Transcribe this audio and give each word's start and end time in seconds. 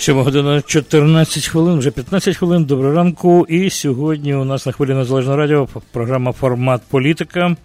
Сьома 0.00 0.22
година 0.22 0.62
14 0.62 1.46
хвилин, 1.46 1.78
вже 1.78 1.90
15 1.90 2.36
хвилин. 2.36 2.64
Доброго 2.64 2.94
ранку. 2.94 3.46
І 3.48 3.70
сьогодні 3.70 4.34
у 4.34 4.44
нас 4.44 4.66
на 4.66 4.72
хвилі 4.72 4.94
Незалежного 4.94 5.36
радіо 5.36 5.68
програма 5.92 6.32
Формат 6.32 6.82
політика. 6.90 7.56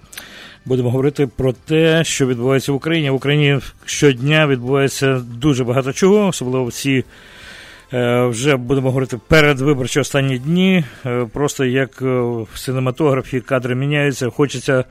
Будемо 0.66 0.92
говорити 0.92 1.28
про 1.28 1.54
те, 1.54 2.04
що 2.04 2.28
відбувається 2.28 2.72
в 2.72 2.76
Україні. 2.76 3.10
В 3.10 3.14
Україні 3.14 3.60
щодня 3.86 4.48
відбувається 4.48 5.22
дуже 5.40 5.64
багато 5.64 5.94
чого, 5.94 6.28
особливо 6.28 6.72
ці 6.72 7.04
е, 7.94 8.26
вже 8.26 8.56
будемо 8.56 8.88
говорити 8.88 9.20
передвиборчі 9.28 10.00
останні 10.00 10.40
дні. 10.40 10.84
Е, 11.06 11.28
просто 11.34 11.66
як 11.66 12.02
е, 12.02 12.06
в 12.06 12.48
синематографі 12.56 13.42
кадри 13.42 13.76
міняються, 13.76 14.30
хочеться 14.30 14.84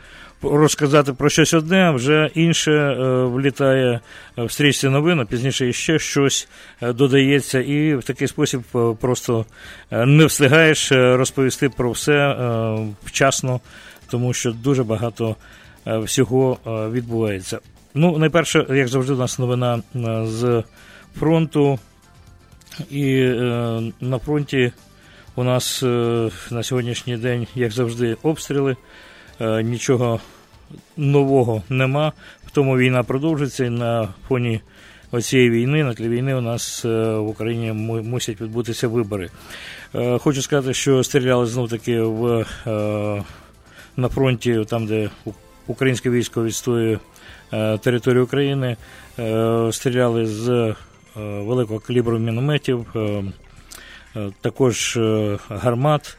розказати 0.44 1.12
про 1.12 1.28
щось 1.28 1.54
одне, 1.54 1.82
а 1.82 1.90
вже 1.90 2.30
інше 2.34 2.72
е, 2.72 3.24
влітає 3.24 4.00
в 4.36 4.52
стрічці 4.52 4.88
новин, 4.88 5.20
а 5.20 5.24
пізніше 5.24 5.72
ще 5.72 5.98
щось 5.98 6.48
е, 6.82 6.92
додається, 6.92 7.60
і 7.60 7.94
в 7.94 8.02
такий 8.02 8.28
спосіб 8.28 8.62
е, 8.74 8.94
просто 9.00 9.46
не 9.90 10.26
встигаєш 10.26 10.92
розповісти 10.92 11.68
про 11.68 11.90
все 11.90 12.36
вчасно, 13.04 13.60
тому 14.10 14.32
що 14.32 14.52
дуже 14.52 14.84
багато 14.84 15.36
всього 15.86 16.58
відбувається. 16.92 17.58
Ну, 17.94 18.18
найперше, 18.18 18.66
як 18.70 18.88
завжди, 18.88 19.12
у 19.12 19.16
нас 19.16 19.38
новина 19.38 19.82
з 20.24 20.62
фронту, 21.18 21.78
і 22.90 23.14
на 24.00 24.18
фронті 24.24 24.72
у 25.34 25.44
нас 25.44 25.82
на 26.50 26.62
сьогоднішній 26.62 27.16
день, 27.16 27.46
як 27.54 27.72
завжди, 27.72 28.16
обстріли. 28.22 28.76
Нічого 29.40 30.20
нового 30.96 31.62
нема. 31.68 32.12
В 32.46 32.50
тому 32.50 32.78
війна 32.78 33.02
продовжиться 33.02 33.64
і 33.64 33.70
на 33.70 34.08
фоні 34.28 34.60
оцієї 35.14 35.50
війни, 35.50 35.84
на 35.84 35.94
тлі 35.94 36.08
війни 36.08 36.34
у 36.34 36.40
нас 36.40 36.84
е, 36.84 37.14
в 37.14 37.28
Україні 37.28 37.72
мусять 38.02 38.40
відбутися 38.40 38.88
вибори. 38.88 39.30
Е, 39.94 40.18
хочу 40.18 40.42
сказати, 40.42 40.74
що 40.74 41.04
стріляли 41.04 41.46
знов 41.46 41.68
таки 41.68 42.00
в, 42.00 42.46
е, 42.66 43.24
на 43.96 44.08
фронті, 44.08 44.64
там, 44.68 44.86
де 44.86 45.10
українське 45.66 46.10
військо 46.10 46.44
відстоює 46.44 46.98
територію 47.80 48.24
України, 48.24 48.76
стріляли 49.70 50.26
з 50.26 50.74
великого 51.16 51.80
калібру 51.80 52.18
мінометів, 52.18 52.86
також 54.40 54.98
гармат. 55.48 56.16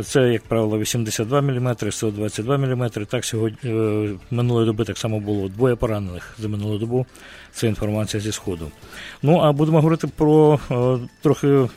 Це, 0.00 0.32
як 0.32 0.42
правило, 0.42 0.78
82 0.78 1.40
мм, 1.40 1.76
122 1.90 2.58
мм. 2.58 2.90
Так 2.90 3.24
сьогодні 3.24 3.70
е, 3.70 4.08
минулої 4.30 4.66
доби 4.66 4.84
так 4.84 4.98
само 4.98 5.20
було 5.20 5.48
двоє 5.48 5.74
поранених 5.74 6.34
за 6.38 6.48
минулу 6.48 6.78
добу. 6.78 7.06
Це 7.52 7.68
інформація 7.68 8.20
зі 8.20 8.32
Сходу. 8.32 8.70
Ну, 9.22 9.38
а 9.38 9.52
будемо 9.52 9.76
говорити 9.76 10.06
про 10.16 10.60
е, 10.70 10.98
трохи 11.22 11.68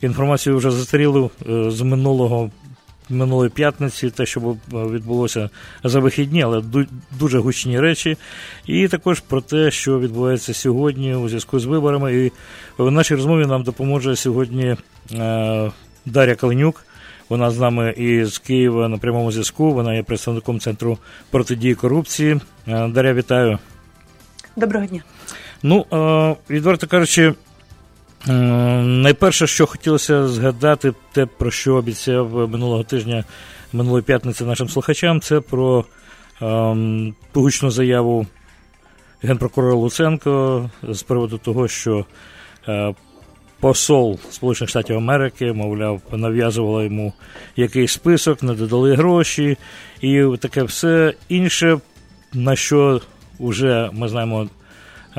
інформацію 0.00 0.56
вже 0.56 0.70
застарілу 0.70 1.30
е, 1.48 1.70
з 1.70 1.80
минулого. 1.80 2.50
Минулої 3.10 3.50
п'ятниці, 3.50 4.10
те, 4.10 4.26
що 4.26 4.56
відбулося 4.72 5.50
за 5.84 6.00
вихідні, 6.00 6.42
але 6.42 6.62
дуже 7.18 7.38
гучні 7.38 7.80
речі, 7.80 8.16
і 8.66 8.88
також 8.88 9.20
про 9.20 9.40
те, 9.40 9.70
що 9.70 10.00
відбувається 10.00 10.54
сьогодні 10.54 11.14
у 11.14 11.28
зв'язку 11.28 11.58
з 11.58 11.64
виборами. 11.64 12.14
І 12.14 12.32
в 12.78 12.90
нашій 12.90 13.14
розмові 13.14 13.46
нам 13.46 13.62
допоможе 13.62 14.16
сьогодні 14.16 14.76
Дар'я 16.06 16.34
Каленюк, 16.34 16.84
вона 17.28 17.50
з 17.50 17.58
нами 17.58 17.90
із 17.90 18.38
Києва 18.38 18.88
на 18.88 18.98
прямому 18.98 19.32
зв'язку. 19.32 19.72
Вона 19.72 19.94
є 19.94 20.02
представником 20.02 20.60
центру 20.60 20.98
протидії 21.30 21.74
корупції. 21.74 22.40
Е, 22.68 22.88
Дар'я, 22.88 23.14
вітаю. 23.14 23.58
Доброго 24.56 24.86
дня. 24.86 25.02
Ну, 25.62 25.86
е, 25.92 26.36
відверто 26.50 26.86
кажучи, 26.86 27.34
е, 28.28 28.32
найперше, 28.82 29.46
що 29.46 29.66
хотілося 29.66 30.28
згадати, 30.28 30.92
те, 31.12 31.26
про 31.26 31.50
що 31.50 31.74
обіцяв 31.74 32.48
минулого 32.48 32.84
тижня, 32.84 33.24
минулої 33.72 34.02
п'ятниці 34.02 34.44
нашим 34.44 34.68
слухачам, 34.68 35.20
це 35.20 35.40
про 35.40 35.84
погучну 37.32 37.70
заяву 37.70 38.26
генпрокурора 39.22 39.74
Луценко 39.74 40.70
з 40.82 41.02
приводу 41.02 41.38
того, 41.38 41.68
що 41.68 42.04
посол 43.60 44.18
Сполучених 44.30 44.70
Штатів 44.70 44.96
Америки, 44.96 45.52
мовляв, 45.52 46.00
нав'язувала 46.12 46.84
йому 46.84 47.12
якийсь 47.56 47.92
список, 47.92 48.42
не 48.42 48.54
додали 48.54 48.94
гроші 48.94 49.56
і 50.00 50.24
таке 50.40 50.62
все 50.62 51.14
інше, 51.28 51.78
на 52.32 52.56
що 52.56 53.00
вже 53.40 53.90
ми 53.92 54.08
знаємо. 54.08 54.48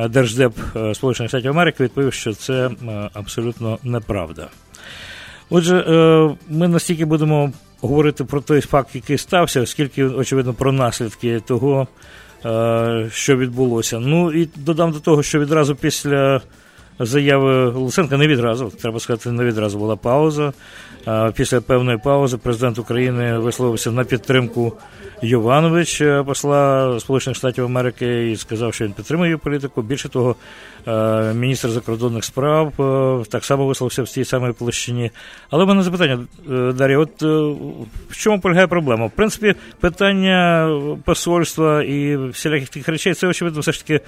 Держдеп 0.07 0.53
е, 0.75 0.95
Сполучених 0.95 1.29
Штатів 1.29 1.51
Америки 1.51 1.83
відповів, 1.83 2.13
що 2.13 2.33
це 2.33 2.67
е, 2.67 3.09
абсолютно 3.13 3.79
неправда. 3.83 4.47
Отже, 5.50 5.77
е, 5.77 6.35
ми 6.50 6.67
настільки 6.67 7.06
будемо 7.06 7.51
говорити 7.81 8.23
про 8.23 8.41
той 8.41 8.61
факт, 8.61 8.95
який 8.95 9.17
стався, 9.17 9.61
оскільки, 9.61 10.03
очевидно, 10.03 10.53
про 10.53 10.71
наслідки 10.71 11.39
того, 11.39 11.88
що 13.11 13.38
відбулося. 13.38 14.00
Ну 14.00 14.31
і 14.31 14.50
додам 14.56 14.91
до 14.91 15.00
того, 15.00 15.23
що 15.23 15.39
відразу 15.39 15.75
після 15.75 16.41
заяви 17.00 17.70
Луценка 17.70 18.18
не 18.18 18.28
відразу, 18.28 18.72
треба 18.82 19.00
сказати, 19.00 19.32
не 19.32 19.44
відразу 19.44 19.78
була 19.78 19.96
пауза. 19.96 20.54
Після 21.36 21.62
певної 21.62 21.98
паузи 21.98 22.38
президент 22.38 22.80
України 22.80 23.38
висловився 23.38 23.92
на 23.92 24.04
підтримку 24.04 24.74
Йованович, 25.22 26.02
е, 26.02 26.24
посла 26.24 27.00
Сполучених 27.00 27.38
Штатів 27.38 27.66
Америки, 27.66 28.32
і 28.32 28.36
сказав, 28.36 28.74
що 28.74 28.86
він 28.86 28.94
підтримує 28.94 29.38
політику. 29.38 29.82
Більше 29.82 30.10
того, 30.10 30.36
е, 30.88 31.34
міністр 31.34 31.70
закордонних 31.70 32.24
справ 32.24 32.68
е, 32.80 33.26
так 33.30 33.46
само 33.46 33.66
висловився 33.66 34.04
в 34.04 34.10
цій 34.10 34.26
самій 34.26 34.54
площині. 34.54 35.12
Але 35.50 35.66
в 35.66 35.68
мене 35.68 35.84
запитання, 35.84 36.20
Дар'я, 36.74 36.98
от 36.98 37.22
в 38.10 38.18
чому 38.18 38.40
полягає 38.40 38.68
проблема? 38.68 39.06
В 39.06 39.12
принципі, 39.12 39.56
питання 39.80 40.70
посольства 41.06 41.84
і 41.84 42.18
всіляких 42.18 42.70
тих 42.70 42.88
речей, 42.88 43.14
це 43.14 43.28
очевидно, 43.28 43.62
все 43.62 43.72
ж 43.72 43.86
таки 43.86 44.02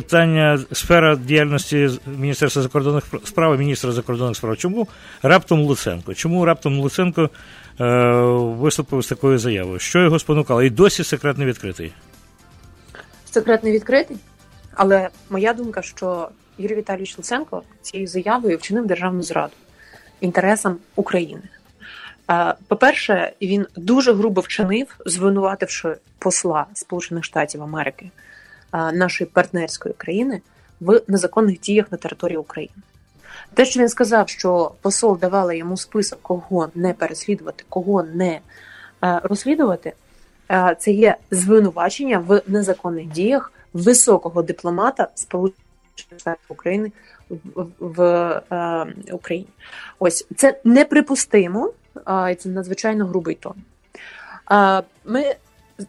питання 0.00 0.58
сфера 0.72 1.16
діяльності 1.16 1.90
Міністерства 2.06 2.62
закордонних 2.62 3.04
справ 3.24 3.54
і 3.54 3.58
міністра 3.58 3.92
закордонних 3.92 4.36
справ. 4.36 4.56
Чому 4.56 4.88
раптом 5.22 5.60
Луценко? 5.60 6.14
Чому 6.14 6.44
раптом 6.44 6.78
Луценко 6.78 7.30
е, 7.80 7.84
виступив 8.58 9.02
з 9.02 9.08
такою 9.08 9.38
заявою? 9.38 9.78
Що 9.78 10.02
його 10.02 10.18
спонукало? 10.18 10.62
І 10.62 10.70
досі 10.70 11.04
секрет 11.04 11.38
не 11.38 11.44
відкритий? 11.44 11.92
Секрет 13.30 13.64
не 13.64 13.72
відкритий, 13.72 14.16
але 14.74 15.08
моя 15.30 15.54
думка, 15.54 15.82
що 15.82 16.28
Юрій 16.58 16.74
Віталійович 16.74 17.18
Луценко 17.18 17.62
цією 17.82 18.06
заявою 18.06 18.56
вчинив 18.56 18.86
державну 18.86 19.22
зраду 19.22 19.54
інтересам 20.20 20.76
України. 20.96 21.42
Е, 22.30 22.54
по-перше, 22.68 23.32
він 23.42 23.66
дуже 23.76 24.12
грубо 24.12 24.40
вчинив, 24.40 24.86
звинувативши 25.06 25.96
посла 26.18 26.66
Сполучених 26.74 27.24
Штатів 27.24 27.62
Америки 27.62 28.10
нашої 28.72 29.30
партнерської 29.30 29.94
країни 29.98 30.40
в 30.80 31.02
незаконних 31.08 31.60
діях 31.60 31.92
на 31.92 31.98
території 31.98 32.38
України. 32.38 32.74
Те, 33.54 33.64
що 33.64 33.80
він 33.80 33.88
сказав, 33.88 34.28
що 34.28 34.72
посол 34.80 35.18
давала 35.18 35.54
йому 35.54 35.76
список, 35.76 36.18
кого 36.22 36.68
не 36.74 36.92
переслідувати, 36.92 37.64
кого 37.68 38.02
не 38.02 38.40
розслідувати, 39.00 39.92
це 40.78 40.90
є 40.90 41.16
звинувачення 41.30 42.18
в 42.18 42.42
незаконних 42.46 43.06
діях 43.06 43.52
високого 43.72 44.42
дипломата 44.42 45.08
Сполучених 45.14 46.18
Штатів 46.18 46.44
України 46.48 46.92
в, 47.78 48.02
е, 48.52 48.86
Україні. 49.12 49.48
Ось 49.98 50.26
це 50.36 50.60
неприпустимо, 50.64 51.72
і 52.32 52.34
це 52.34 52.48
надзвичайно 52.48 53.06
грубий 53.06 53.34
тон. 53.34 53.54
Ми 55.04 55.34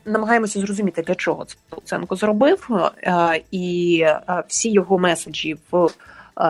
намагаємося 0.05 0.59
зрозуміти, 0.59 1.01
для 1.01 1.15
чого 1.15 1.45
це 1.45 1.55
Луценко 1.71 2.15
зробив, 2.15 2.69
е, 3.03 3.41
і 3.51 3.99
е, 4.01 4.43
всі 4.47 4.71
його 4.71 4.99
меседжі 4.99 5.57
в 5.71 5.87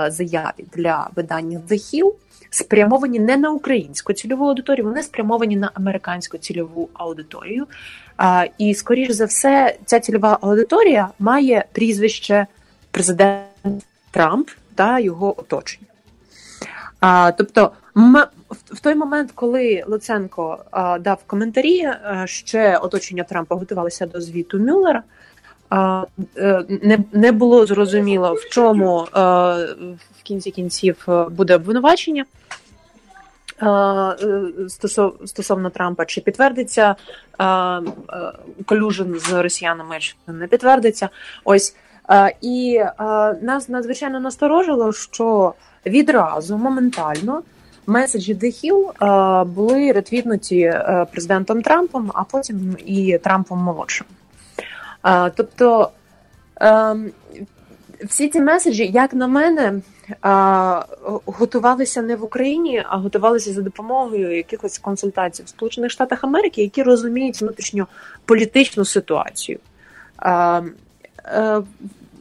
заяві 0.10 0.66
для 0.74 1.10
видання 1.16 1.62
The 1.70 1.74
Hill 1.74 2.14
спрямовані 2.50 3.20
не 3.20 3.38
на 3.38 3.52
українську 3.52 4.14
цільову 4.14 4.46
аудиторію, 4.46 4.86
вони 4.86 5.04
спрямовані 5.04 5.56
на 5.56 5.72
американську 5.74 6.38
цільову 6.38 6.90
аудиторію. 6.94 7.68
І, 8.58 8.74
скоріш 8.74 9.10
за 9.10 9.26
все, 9.26 9.78
ця 9.86 10.00
цільова 10.00 10.38
аудиторія 10.42 11.10
має 11.20 11.66
прізвище 11.72 12.48
президент 12.92 13.86
Трамп 14.12 14.50
та 14.76 15.00
його 15.00 15.40
оточення. 15.40 15.89
А, 17.00 17.32
Тобто, 17.32 17.72
в 18.50 18.80
той 18.82 18.96
момент, 18.96 19.32
коли 19.36 19.84
Луценко 19.88 20.66
а, 20.72 21.00
дав 21.00 21.24
коментарі, 21.28 21.84
а, 21.84 22.28
ще 22.28 22.78
оточення 22.78 23.24
Трампа 23.24 23.56
готувалося 23.56 24.06
до 24.06 24.22
звіту 24.22 24.60
Мюллера, 24.60 25.04
а, 25.70 26.06
е, 26.38 26.64
не 26.70 27.00
не 27.12 27.32
було 27.32 27.66
зрозуміло, 27.66 28.34
в 28.34 28.50
чому 28.50 29.08
а, 29.12 29.54
в 30.20 30.24
кінці 30.24 30.52
кінців 30.52 31.08
буде 31.30 31.56
обвинувачення 31.56 32.26
е, 33.62 34.46
стосовно 35.26 35.70
Трампа, 35.70 36.06
чи 36.06 36.22
підтвердиться 36.22 36.96
колюжен 38.66 39.20
з 39.20 39.34
росіянами, 39.34 40.00
чи 40.00 40.16
не 40.28 40.48
підтвердиться. 40.48 41.10
Ось 41.44 41.76
і 42.42 42.82
нас 43.42 43.70
надзвичайно 43.70 44.20
насторожило, 44.20 44.94
що 44.94 45.54
відразу 45.86 46.58
моментально 46.58 47.42
меседжі 47.88 48.36
Hill 48.36 49.46
були 49.46 49.92
ретвітнуті 49.92 50.60
е, 50.60 51.06
президентом 51.12 51.62
Трампом, 51.62 52.12
а 52.14 52.24
потім 52.24 52.78
і 52.86 53.18
Трампом 53.18 53.60
молодшим. 53.60 54.08
Тобто 55.36 55.90
ем, 56.56 57.12
всі 58.04 58.30
ці 58.30 58.42
меседжі, 58.42 58.88
як 58.88 59.14
на 59.14 59.28
мене, 59.28 59.82
готувалися 61.26 62.02
не 62.02 62.16
в 62.16 62.24
Україні, 62.24 62.84
а 62.90 62.98
готувалися 62.98 63.54
за 63.54 63.62
допомогою 63.62 64.38
якихось 64.38 64.78
консультацій 64.78 65.44
в 65.44 65.50
Сполучених 65.50 65.92
Штатах 65.92 66.24
Америки, 66.24 66.62
які 66.62 66.84
розуміють 66.84 67.42
внутрішню 67.42 67.88
політичну 68.26 68.86
ситуацію. 68.86 69.60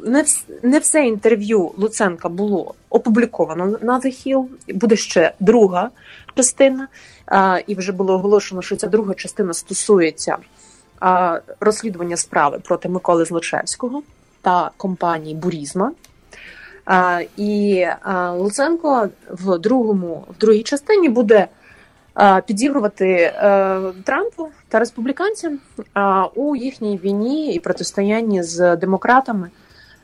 Не 0.05 0.25
не 0.63 0.79
все 0.79 1.07
інтерв'ю 1.07 1.73
Луценка 1.77 2.29
було 2.29 2.75
опубліковано 2.91 3.79
на 3.83 4.01
The 4.01 4.07
Hill. 4.07 4.45
Буде 4.75 4.97
ще 4.97 5.33
друга 5.41 5.91
частина, 6.35 6.89
і 7.67 7.75
вже 7.75 7.93
було 7.93 8.15
оголошено, 8.15 8.63
що 8.63 8.77
ця 8.77 8.87
друга 8.87 9.15
частина 9.15 9.55
стосується 9.55 10.37
розслідування 11.61 12.17
справи 12.17 12.61
проти 12.65 12.89
Миколи 12.89 13.25
Злочевського 13.25 14.03
та 14.43 14.71
компанії 14.77 15.35
Бурізма. 15.35 15.93
І 17.37 17.87
Луценко 18.35 19.09
в 19.31 19.59
другому, 19.59 20.25
в 20.37 20.39
другій 20.39 20.63
частині 20.63 21.09
буде 21.09 21.49
підігрувати 22.47 23.07
е, 23.07 23.33
Трампу 24.05 24.49
та 24.69 24.79
республіканцям 24.79 25.59
у 26.35 26.57
їхній 26.57 26.99
війні 26.99 27.55
і 27.55 27.61
протистоянні 27.61 28.43
з 28.43 28.77
демократами. 28.77 29.51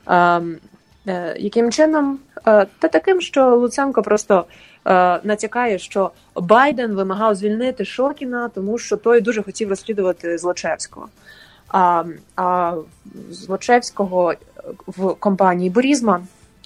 Е, 0.08 1.36
яким 1.38 1.72
чином? 1.72 2.18
Та 2.44 2.88
таким, 2.92 3.20
що 3.20 3.56
Луценко 3.56 4.02
просто 4.02 4.44
натякає, 5.24 5.78
що 5.78 6.10
Байден 6.36 6.94
вимагав 6.94 7.34
звільнити 7.34 7.84
Шокіна, 7.84 8.48
тому 8.48 8.78
що 8.78 8.96
той 8.96 9.20
дуже 9.20 9.42
хотів 9.42 9.68
розслідувати 9.68 10.38
Злочевського. 10.38 11.08
А 11.68 12.04
а 12.36 12.74
Злочевського 13.30 14.34
в 14.86 15.14
компанії 15.14 15.70
Борізма 15.70 16.22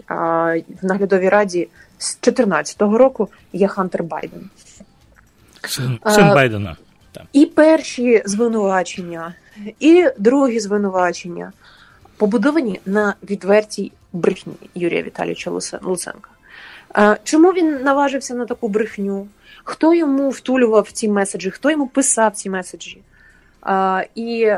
в 0.09 0.63
наглядовій 0.83 1.29
раді 1.29 1.69
з 1.99 2.19
2014 2.21 2.83
року 2.83 3.29
є 3.53 3.69
Хантер 3.69 4.03
Байден. 4.03 4.51
Син, 5.69 5.99
син 6.07 6.29
Байдена. 6.29 6.77
І 7.33 7.47
перші 7.47 8.23
звинувачення, 8.25 9.35
і 9.81 10.07
другі 10.19 10.61
звинувачення 10.61 11.53
побудовані 12.19 12.81
на 12.87 13.15
відвертій 13.31 13.93
брехні 14.13 14.55
Юрія 14.75 15.03
Віталійовича 15.03 15.51
Луценка. 15.83 16.31
Чому 17.25 17.53
він 17.53 17.83
наважився 17.83 18.35
на 18.35 18.47
таку 18.47 18.69
брехню? 18.69 19.29
Хто 19.65 19.95
йому 19.95 20.31
втулював 20.31 20.93
ці 20.93 21.09
меседжі, 21.09 21.51
хто 21.51 21.71
йому 21.71 21.87
писав 21.87 22.33
ці 22.33 22.51
меседжі? 22.51 23.03
І 24.15 24.53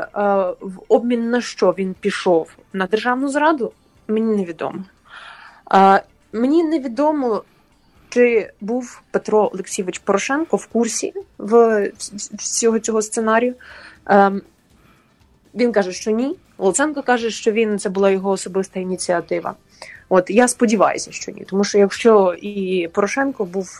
в 0.61 0.79
обмін 0.87 1.29
на 1.29 1.41
що 1.41 1.75
він 1.77 1.95
пішов 1.99 2.49
на 2.73 2.87
державну 2.87 3.29
зраду, 3.29 3.71
мені 4.07 4.35
невідомо. 4.35 4.83
Мені 6.33 6.63
невідомо, 6.63 7.43
чи 8.09 8.49
був 8.61 9.01
Петро 9.11 9.49
Олексійович 9.53 9.99
Порошенко 9.99 10.57
в 10.57 10.65
курсі 10.65 11.13
в 11.37 11.91
цього 12.37 12.79
цього 12.79 13.01
сценарію. 13.01 13.55
Ем, 14.05 14.41
він 15.55 15.71
каже, 15.71 15.91
що 15.91 16.11
ні. 16.11 16.35
Луценко 16.61 17.03
каже, 17.03 17.29
що 17.29 17.51
він 17.51 17.79
це 17.79 17.89
була 17.89 18.09
його 18.09 18.29
особиста 18.29 18.79
ініціатива. 18.79 19.53
От 20.09 20.29
я 20.29 20.47
сподіваюся, 20.47 21.11
що 21.11 21.31
ні, 21.31 21.45
тому 21.49 21.63
що 21.63 21.77
якщо 21.77 22.35
і 22.41 22.87
Порошенко 22.93 23.45
був 23.45 23.79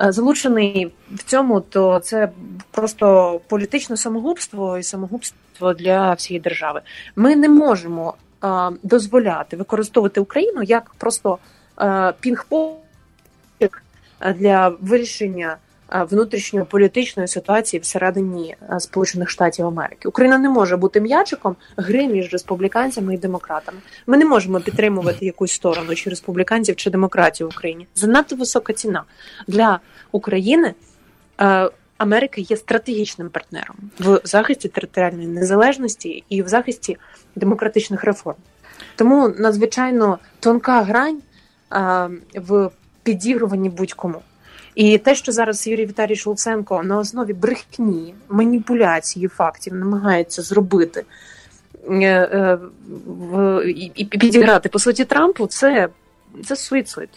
е, 0.00 0.12
залучений 0.12 0.92
в 1.10 1.22
цьому, 1.22 1.60
то 1.60 1.98
це 1.98 2.30
просто 2.70 3.40
політичне 3.48 3.96
самогубство 3.96 4.78
і 4.78 4.82
самогубство 4.82 5.74
для 5.74 6.12
всієї 6.12 6.40
держави. 6.40 6.80
Ми 7.16 7.36
не 7.36 7.48
можемо 7.48 8.14
е, 8.44 8.48
дозволяти 8.82 9.56
використовувати 9.56 10.20
Україну 10.20 10.62
як 10.62 10.94
просто 10.98 11.38
е, 11.78 11.84
пінг-понг 12.20 12.78
для 14.34 14.68
вирішення 14.68 15.56
внутрішньополітичної 16.02 17.28
ситуації 17.28 17.80
всередині 17.80 18.56
Сполучених 18.78 19.30
Штатів 19.30 19.66
Америки. 19.66 20.08
Україна 20.08 20.38
не 20.38 20.48
може 20.48 20.76
бути 20.76 21.00
м'ячиком 21.00 21.56
гри 21.76 22.08
між 22.08 22.32
республіканцями 22.32 23.14
і 23.14 23.18
демократами. 23.18 23.78
Ми 24.06 24.16
не 24.16 24.24
можемо 24.24 24.60
підтримувати 24.60 25.26
якусь 25.26 25.52
сторону 25.52 25.94
чи 25.94 26.10
республіканців 26.10 26.76
чи 26.76 26.90
демократів 26.90 27.46
в 27.46 27.50
Україні. 27.50 27.86
Занадто 27.94 28.36
висока 28.36 28.72
ціна 28.72 29.02
для 29.46 29.80
України. 30.12 30.74
Америка 31.98 32.40
є 32.40 32.56
стратегічним 32.56 33.28
партнером 33.28 33.76
в 33.98 34.20
захисті 34.24 34.68
територіальної 34.68 35.26
незалежності 35.28 36.24
і 36.28 36.42
в 36.42 36.48
захисті 36.48 36.96
демократичних 37.36 38.04
реформ. 38.04 38.36
Тому 38.96 39.28
надзвичайно 39.28 40.18
тонка 40.40 40.82
грань 40.82 41.22
в 42.34 42.70
підігруванні 43.02 43.68
будь-кому. 43.68 44.22
І 44.74 44.98
те, 44.98 45.14
що 45.14 45.32
зараз 45.32 45.66
Юрій 45.66 45.86
Віталійович 45.86 46.26
Луценко 46.26 46.82
на 46.82 46.98
основі 46.98 47.32
брехні, 47.32 48.14
маніпуляції 48.28 49.28
фактів 49.28 49.74
намагається 49.74 50.42
зробити 50.42 51.04
е, 51.90 51.94
е, 51.94 52.58
і 53.94 54.04
підіграти 54.04 54.68
по 54.68 54.78
суті 54.78 55.04
Трампу, 55.04 55.46
це 55.46 55.88
це 56.44 56.56
суїцид 56.56 57.08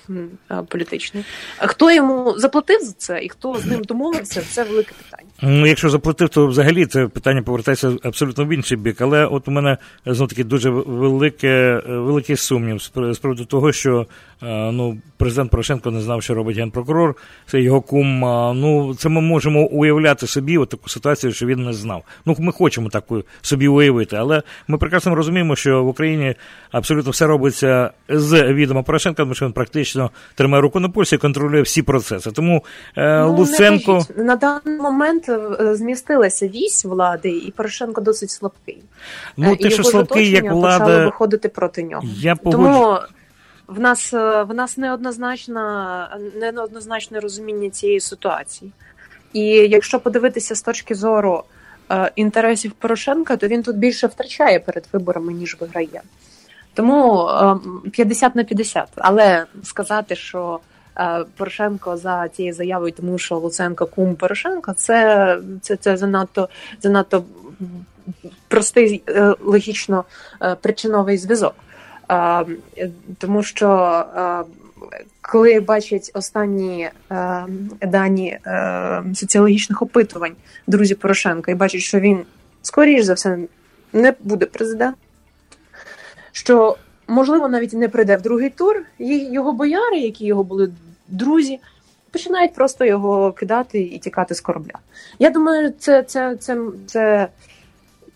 політичний. 0.67 1.25
А 1.57 1.67
хто 1.67 1.91
йому 1.91 2.33
заплатив 2.37 2.81
за 2.81 2.91
це 2.91 3.23
і 3.23 3.29
хто 3.29 3.57
з 3.57 3.65
ним 3.65 3.83
домовився, 3.83 4.41
це 4.41 4.63
велике 4.63 4.91
питання. 5.03 5.26
Ну, 5.41 5.65
якщо 5.65 5.89
заплатив, 5.89 6.29
то 6.29 6.47
взагалі 6.47 6.85
це 6.85 7.07
питання 7.07 7.41
повертається 7.41 7.91
абсолютно 8.03 8.45
в 8.45 8.49
інший 8.49 8.77
бік. 8.77 9.01
Але 9.01 9.25
от 9.25 9.47
у 9.47 9.51
мене 9.51 9.77
знов 10.05 10.27
таки 10.27 10.43
дуже 10.43 10.69
велике, 10.69 11.81
великий 11.87 12.35
сумнів 12.35 12.81
з 12.81 13.19
приводу 13.19 13.45
того, 13.45 13.71
що 13.71 14.05
ну, 14.41 14.97
президент 15.17 15.51
Порошенко 15.51 15.91
не 15.91 16.01
знав, 16.01 16.23
що 16.23 16.33
робить 16.33 16.57
генпрокурор, 16.57 17.15
це 17.45 17.61
його 17.61 17.81
кум. 17.81 18.19
Ну, 18.59 18.95
це 18.95 19.09
ми 19.09 19.21
можемо 19.21 19.65
уявляти 19.65 20.27
собі 20.27 20.57
от 20.57 20.69
таку 20.69 20.89
ситуацію, 20.89 21.33
що 21.33 21.45
він 21.45 21.63
не 21.63 21.73
знав. 21.73 22.03
Ну, 22.25 22.35
ми 22.39 22.51
хочемо 22.51 22.89
таку 22.89 23.23
собі 23.41 23.67
уявити, 23.67 24.15
але 24.15 24.43
ми 24.67 24.77
прекрасно 24.77 25.15
розуміємо, 25.15 25.55
що 25.55 25.83
в 25.83 25.87
Україні 25.87 26.35
абсолютно 26.71 27.11
все 27.11 27.27
робиться 27.27 27.91
з 28.09 28.53
відома 28.53 28.83
Порошенка, 28.83 29.23
тому 29.23 29.33
що 29.33 29.45
він 29.45 29.53
практично 29.53 30.11
тримає 30.35 30.61
руку 30.61 30.79
на 30.79 30.89
пульсі 30.89 31.15
і 31.15 31.17
контролює 31.17 31.61
всі 31.61 31.81
процеси. 31.81 32.31
Тому 32.31 32.63
е, 32.97 33.19
ну, 33.19 33.35
Луценко 33.35 34.05
на 34.17 34.35
даний 34.35 34.79
момент 34.79 35.26
е, 35.26 35.26
змістилася 35.59 36.47
вісь 36.47 36.85
влади, 36.85 37.29
і 37.29 37.51
Порошенко 37.51 38.01
досить 38.01 38.29
слабкий. 38.29 38.83
Ну, 39.37 39.55
те, 39.55 39.69
що 39.69 39.83
слабкий, 39.83 40.31
як 40.31 40.51
влада 40.51 41.05
виходити 41.05 41.49
проти 41.49 41.83
нього. 41.83 42.03
Я 42.17 42.35
погоджу. 42.35 42.57
Тому 42.57 42.99
в 43.67 43.79
нас 43.79 44.13
е, 44.13 44.43
в 44.43 44.53
нас 44.53 44.77
неоднозначна, 44.77 46.17
неоднозначне 46.35 47.19
розуміння 47.19 47.69
цієї 47.69 47.99
ситуації. 47.99 48.71
І 49.33 49.45
якщо 49.45 49.99
подивитися 49.99 50.55
з 50.55 50.61
точки 50.61 50.95
зору 50.95 51.43
е, 51.91 52.11
інтересів 52.15 52.71
Порошенка, 52.71 53.37
то 53.37 53.47
він 53.47 53.63
тут 53.63 53.77
більше 53.77 54.07
втрачає 54.07 54.59
перед 54.59 54.87
виборами, 54.93 55.33
ніж 55.33 55.57
виграє. 55.59 56.01
Тому 56.73 57.27
е, 57.85 57.89
50 57.89 58.35
на 58.35 58.43
50. 58.43 58.87
Але 58.95 59.45
сказати, 59.63 60.15
що 60.15 60.59
е, 60.59 60.76
Порошенко 61.37 61.97
за 61.97 62.27
цією 62.27 62.53
заявою, 62.53 62.91
тому 62.91 63.17
що 63.17 63.35
Луценко 63.35 63.85
кум 63.85 64.15
Порошенка, 64.15 64.73
це 64.73 65.39
це, 65.61 65.75
це 65.75 65.97
занадто 65.97 66.49
занадто 66.81 67.23
простий 68.47 69.03
е, 69.09 69.35
логічно 69.41 70.03
е, 70.41 70.55
причиновий 70.55 71.17
зв'язок. 71.17 71.55
Тому 73.17 73.43
що 73.43 74.05
коли 75.21 75.59
бачать 75.59 76.11
останні 76.13 76.89
дані 77.81 78.39
соціологічних 79.13 79.81
опитувань 79.81 80.35
друзі 80.67 80.95
Порошенка 80.95 81.51
і 81.51 81.55
бачать, 81.55 81.81
що 81.81 81.99
він 81.99 82.19
скоріш 82.61 83.03
за 83.03 83.13
все 83.13 83.39
не 83.93 84.13
буде 84.23 84.45
президентом, 84.45 85.01
що 86.31 86.77
можливо 87.07 87.47
навіть 87.47 87.73
не 87.73 87.89
прийде 87.89 88.17
в 88.17 88.21
другий 88.21 88.49
тур, 88.49 88.75
його 88.99 89.53
бояри, 89.53 89.99
які 89.99 90.25
його 90.25 90.43
були 90.43 90.73
друзі 91.07 91.59
починають 92.11 92.53
просто 92.53 92.85
його 92.85 93.31
кидати 93.31 93.81
і 93.81 93.99
тікати 93.99 94.35
з 94.35 94.41
корабля. 94.41 94.73
Я 95.19 95.29
думаю, 95.29 95.73
це, 95.79 96.03
це, 96.03 96.35
це, 96.35 96.57
це 96.85 97.27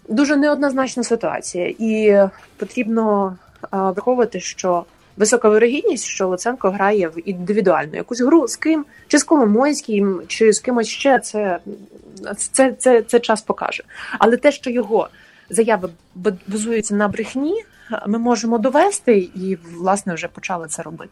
дуже 0.10 0.36
неоднозначна 0.36 1.04
ситуація, 1.04 1.74
і 1.80 2.22
потрібно 2.58 3.38
а, 3.72 3.92
враховувати, 3.92 4.40
що. 4.40 4.86
Висока 5.18 5.50
вирогідність, 5.50 6.06
що 6.06 6.28
Луценко 6.28 6.70
грає 6.70 7.08
в 7.08 7.30
індивідуальну 7.30 7.96
якусь 7.96 8.22
гру 8.22 8.48
з 8.48 8.56
ким, 8.56 8.86
чи 9.08 9.18
з 9.18 9.24
Коломойським, 9.24 10.22
чи 10.28 10.54
з 10.54 10.60
кимось 10.60 10.88
ще, 10.88 11.20
це 11.20 11.60
це, 12.38 12.72
це, 12.72 13.02
це 13.02 13.20
час 13.20 13.42
покаже. 13.42 13.84
Але 14.20 14.38
те, 14.38 14.52
що 14.52 14.70
його 14.70 15.10
заяви 15.50 15.90
базуються 16.48 16.96
на 16.96 17.08
брехні, 17.08 17.64
ми 18.08 18.20
можемо 18.20 18.58
довести 18.58 19.18
і, 19.18 19.58
власне, 19.76 20.14
вже 20.14 20.28
почали 20.28 20.68
це 20.68 20.82
робити. 20.82 21.12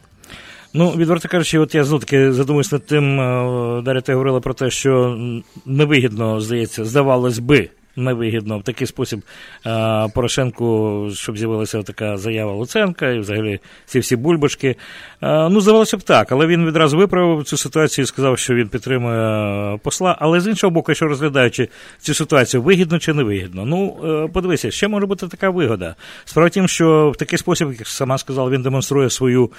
Ну, 0.73 0.91
відверто 0.91 1.29
кажучи, 1.29 1.59
от 1.59 1.75
я 1.75 1.83
знов 1.83 1.99
таки 1.99 2.31
задумуюсь 2.31 2.71
над 2.71 2.85
тим, 2.85 3.19
е, 3.19 3.81
Дар'я, 3.81 4.01
ти 4.01 4.13
говорила 4.13 4.39
про 4.39 4.53
те, 4.53 4.69
що 4.69 5.17
невигідно, 5.65 6.41
здається, 6.41 6.85
здавалось 6.85 7.39
би, 7.39 7.69
невигідно 7.95 8.59
в 8.59 8.63
такий 8.63 8.87
спосіб 8.87 9.21
а, 9.63 10.07
Порошенку, 10.15 11.07
щоб 11.13 11.37
з'явилася 11.37 11.83
така 11.83 12.17
заява 12.17 12.53
Луценка 12.53 13.09
і 13.09 13.19
взагалі 13.19 13.59
ці 13.85 13.99
всі 13.99 14.15
бульбашки. 14.15 14.75
А, 15.19 15.49
ну, 15.49 15.61
здавалося 15.61 15.97
б 15.97 16.01
так, 16.01 16.31
але 16.31 16.47
він 16.47 16.65
відразу 16.65 16.97
виправив 16.97 17.43
цю 17.43 17.57
ситуацію 17.57 18.03
і 18.03 18.07
сказав, 18.07 18.39
що 18.39 18.55
він 18.55 18.67
підтримує 18.67 19.77
посла. 19.77 20.17
Але 20.19 20.39
з 20.39 20.47
іншого 20.47 20.71
боку, 20.71 20.93
що 20.93 21.07
розглядаючи 21.07 21.69
цю 21.99 22.13
ситуацію, 22.13 22.63
вигідно 22.63 22.99
чи 22.99 23.13
невигідно. 23.13 23.65
Ну, 23.65 23.97
е, 24.03 24.27
подивися, 24.33 24.71
ще 24.71 24.87
може 24.87 25.05
бути 25.05 25.27
така 25.27 25.49
вигода. 25.49 25.95
Справа 26.25 26.47
в 26.47 26.51
тім, 26.51 26.67
що 26.67 27.11
в 27.15 27.17
такий 27.17 27.39
спосіб, 27.39 27.69
як 27.79 27.87
сама 27.87 28.17
сказала, 28.17 28.49
він 28.49 28.61
демонструє 28.61 29.09
свою, 29.09 29.51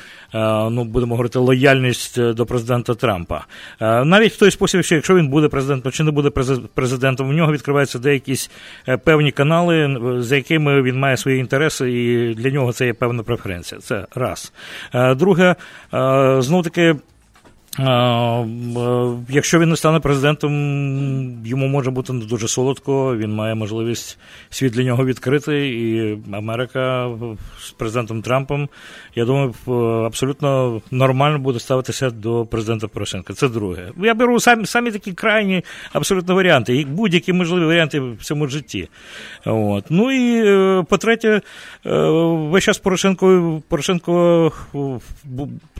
ну 0.70 0.84
будемо 0.84 1.14
говорити, 1.14 1.38
лояльність 1.38 2.18
е, 2.18 2.32
до 2.32 2.46
президента 2.46 2.94
Трампа. 2.94 3.44
Навіть 3.80 4.32
в 4.32 4.38
той 4.38 4.50
спосіб, 4.50 4.82
що 4.82 4.94
якщо 4.94 5.14
він 5.14 5.28
буде 5.28 5.48
президентом 5.48 5.92
чи 5.92 6.04
не 6.04 6.10
буде 6.10 6.30
президентом, 6.74 7.28
в 7.28 7.32
нього 7.32 7.52
відкриваються 7.52 7.98
деякі 7.98 8.19
якісь 8.20 8.50
е, 8.88 8.96
певні 8.96 9.32
канали, 9.32 9.98
за 10.22 10.36
якими 10.36 10.82
він 10.82 10.98
має 10.98 11.16
свої 11.16 11.40
інтереси, 11.40 11.92
і 11.92 12.34
для 12.34 12.50
нього 12.50 12.72
це 12.72 12.86
є 12.86 12.92
певна 12.92 13.22
преференція. 13.22 13.80
Це 13.80 14.06
раз. 14.14 14.52
Е, 14.94 15.14
друге, 15.14 15.56
е, 15.94 16.36
знов 16.42 16.64
таки. 16.64 16.96
Якщо 19.28 19.58
він 19.58 19.68
не 19.68 19.76
стане 19.76 20.00
президентом, 20.00 20.52
йому 21.46 21.68
може 21.68 21.90
бути 21.90 22.12
дуже 22.12 22.48
солодко, 22.48 23.16
він 23.16 23.32
має 23.32 23.54
можливість 23.54 24.18
світ 24.50 24.72
для 24.72 24.82
нього 24.82 25.04
відкрити, 25.04 25.68
і 25.68 26.18
Америка 26.32 27.10
з 27.60 27.70
президентом 27.70 28.22
Трампом, 28.22 28.68
я 29.14 29.24
думаю, 29.24 29.54
абсолютно 30.06 30.80
нормально 30.90 31.38
буде 31.38 31.58
ставитися 31.58 32.10
до 32.10 32.46
президента 32.46 32.88
Порошенка. 32.88 33.34
Це 33.34 33.48
друге. 33.48 33.88
Я 33.96 34.14
беру 34.14 34.40
самі 34.40 34.66
самі 34.66 34.90
такі 34.90 35.12
крайні 35.12 35.64
абсолютно 35.92 36.34
варіанти, 36.34 36.76
і 36.76 36.84
будь-які 36.84 37.32
можливі 37.32 37.64
варіанти 37.64 38.00
в 38.00 38.22
цьому 38.22 38.46
житті. 38.46 38.88
От. 39.44 39.84
Ну 39.90 40.12
і 40.12 40.46
е, 40.46 40.84
по-третє, 40.88 41.28
е, 41.28 41.40
весь 42.50 42.64
час 42.64 42.78
Порошенко 42.78 43.62
Порошенко 43.68 44.52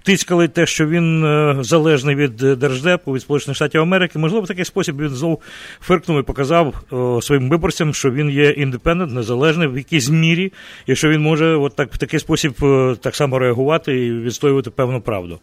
тискали 0.02 0.48
те, 0.48 0.66
що 0.66 0.86
він 0.86 1.24
е, 1.24 1.56
залежний 1.60 2.14
від 2.14 2.36
Держдепу, 2.36 3.12
від 3.12 3.22
Сполучених 3.22 3.56
Штатів 3.56 3.80
Америки. 3.80 4.18
Можливо, 4.18 4.44
в 4.44 4.48
такий 4.48 4.64
спосіб 4.64 5.00
він 5.00 5.08
знов 5.08 5.42
фиркнув 5.80 6.20
і 6.20 6.22
показав 6.22 6.74
своїм 7.22 7.50
виборцям, 7.50 7.94
що 7.94 8.10
він 8.10 8.30
є 8.30 8.50
індепендент, 8.50 9.12
незалежний 9.12 9.68
в 9.68 9.76
якійсь 9.76 10.10
мірі, 10.10 10.52
і 10.86 10.96
що 10.96 11.08
він 11.08 11.20
може 11.20 11.56
от 11.56 11.76
так 11.76 11.94
в 11.94 11.98
такий 11.98 12.20
спосіб 12.20 12.54
так 13.00 13.16
само 13.16 13.38
реагувати 13.38 14.06
і 14.06 14.12
відстоювати 14.12 14.70
певну 14.70 15.00
правду. 15.00 15.40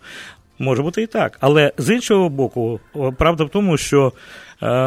Може 0.60 0.82
бути 0.82 1.02
і 1.02 1.08
так. 1.08 1.38
Але 1.42 1.72
з 1.78 1.94
іншого 1.94 2.30
боку, 2.30 2.80
правда 3.18 3.44
в 3.44 3.50
тому, 3.50 3.78
що, 3.78 4.14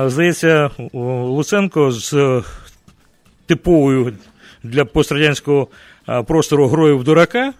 здається, 0.06 0.70
Луценко 0.92 1.90
з 1.90 2.42
типовою 3.46 4.12
для 4.62 4.84
пострадянського 4.84 5.68
простору 6.26 6.68
грою 6.68 6.98
в 6.98 7.04
дурака. 7.04 7.52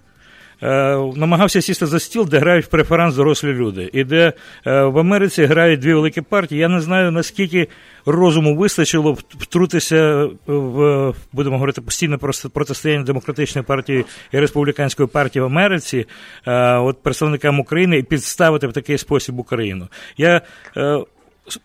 Намагався 1.16 1.62
сісти 1.62 1.86
за 1.86 2.00
стіл, 2.00 2.28
де 2.28 2.38
грають 2.38 2.64
в 2.64 2.68
преферанс 2.68 3.14
дорослі 3.14 3.52
люди, 3.52 3.90
і 3.92 4.04
де 4.04 4.32
в 4.64 4.98
Америці 4.98 5.44
грають 5.44 5.80
дві 5.80 5.94
великі 5.94 6.20
партії. 6.20 6.60
Я 6.60 6.68
не 6.68 6.80
знаю, 6.80 7.10
наскільки 7.10 7.68
розуму 8.06 8.56
вистачило 8.56 9.12
втрутися 9.38 10.28
в, 10.46 11.14
будемо 11.32 11.56
говорити, 11.56 11.80
постійне 11.80 12.18
протистояння 12.52 13.04
демократичної 13.04 13.64
партії 13.64 14.04
і 14.32 14.38
республіканської 14.38 15.08
партії 15.08 15.42
в 15.42 15.46
Америці, 15.46 16.06
от 16.46 17.02
представникам 17.02 17.60
України 17.60 17.98
і 17.98 18.02
підставити 18.02 18.66
в 18.66 18.72
такий 18.72 18.98
спосіб 18.98 19.38
Україну. 19.38 19.88
Я 20.16 20.40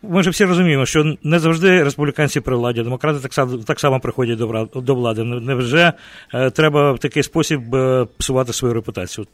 ми 0.02 0.24
ж 0.24 0.30
всі 0.30 0.46
розуміємо, 0.46 0.86
що 0.86 1.16
не 1.24 1.40
завжди 1.40 1.84
республіканці 1.84 2.40
при 2.40 2.56
владі, 2.56 2.84
демократи 2.84 3.20
так 3.20 3.34
само 3.34 3.58
так 3.58 3.80
само 3.80 4.00
приходять 4.00 4.38
до 4.38 4.68
до 4.76 4.96
влади. 4.96 5.24
Невже 5.24 5.94
е, 6.34 6.50
треба 6.50 6.92
в 6.92 7.00
такий 7.00 7.24
спосіб 7.24 7.76
е, 7.76 8.08
псувати 8.18 8.54
свою 8.54 8.74
репутацію? 8.74 9.28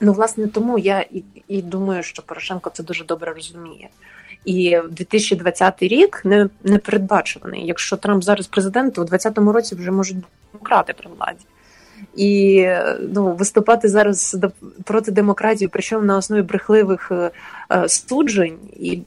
Ну, 0.00 0.12
власне, 0.12 0.48
тому 0.48 0.78
я 0.78 1.00
і, 1.00 1.22
і 1.48 1.62
думаю, 1.62 2.02
що 2.02 2.22
Порошенко 2.22 2.70
це 2.70 2.82
дуже 2.82 3.04
добре 3.04 3.32
розуміє. 3.32 3.88
І 4.44 4.78
2020 4.90 5.82
рік 5.82 6.20
не 6.24 6.48
не 6.64 6.78
передбачуваний. 6.78 7.66
Якщо 7.66 7.96
Трамп 7.96 8.24
зараз 8.24 8.46
президент, 8.46 8.94
то 8.94 9.02
у 9.02 9.04
2020 9.04 9.54
році 9.54 9.74
вже 9.74 9.90
можуть 9.90 10.16
демократи 10.52 10.92
при 10.92 11.10
владі. 11.10 11.44
І 12.16 12.66
ну, 13.14 13.32
виступати 13.32 13.88
зараз 13.88 14.36
проти 14.84 15.12
демократії, 15.12 15.68
причому 15.72 16.06
на 16.06 16.16
основі 16.16 16.42
брехливих 16.42 17.12
е, 17.12 17.30
суджень 17.88 18.58
і 18.80 18.98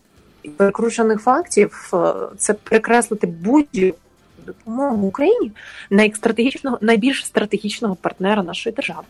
перекручених 0.49 1.21
фактів, 1.21 1.91
е, 1.93 2.13
це 2.37 2.53
перекреслити 2.53 3.27
будь-яку 3.27 3.97
допомогу 4.45 5.07
Україні 5.07 5.51
на 5.89 6.09
стратегічного 6.09 6.77
найбільш 6.81 7.25
стратегічного 7.25 7.95
партнера 7.95 8.43
нашої 8.43 8.75
держави. 8.75 9.03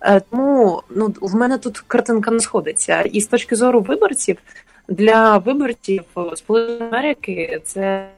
Е, 0.00 0.20
тому 0.20 0.82
ну 0.90 1.14
в 1.20 1.34
мене 1.34 1.58
тут 1.58 1.78
картинка 1.78 2.30
не 2.30 2.40
сходиться. 2.40 3.00
І 3.00 3.20
з 3.20 3.26
точки 3.26 3.56
зору 3.56 3.80
виборців 3.80 4.36
для 4.88 5.38
виборців 5.38 6.02
Сполученої 6.34 6.82
Америки 6.82 7.60
це 7.64 8.08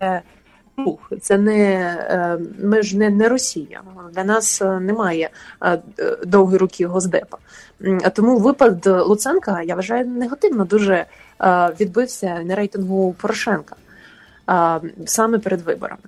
рух, 0.76 1.12
це 1.20 1.38
не 1.38 1.62
е, 2.10 2.38
ми 2.62 2.82
ж 2.82 2.98
не, 2.98 3.10
не 3.10 3.28
Росія. 3.28 3.82
Для 4.14 4.24
нас 4.24 4.62
немає 4.80 5.30
довгої 6.26 6.58
руки 6.58 6.86
Госдепа. 6.86 7.38
Тому 8.14 8.38
випад 8.38 8.86
Луценка 8.86 9.62
я 9.62 9.74
вважаю 9.74 10.06
негативно 10.06 10.64
дуже 10.64 11.06
відбився 11.80 12.40
на 12.44 12.54
рейтингу 12.54 13.14
Порошенка 13.20 13.76
саме 15.06 15.38
перед 15.38 15.60
виборами. 15.60 16.02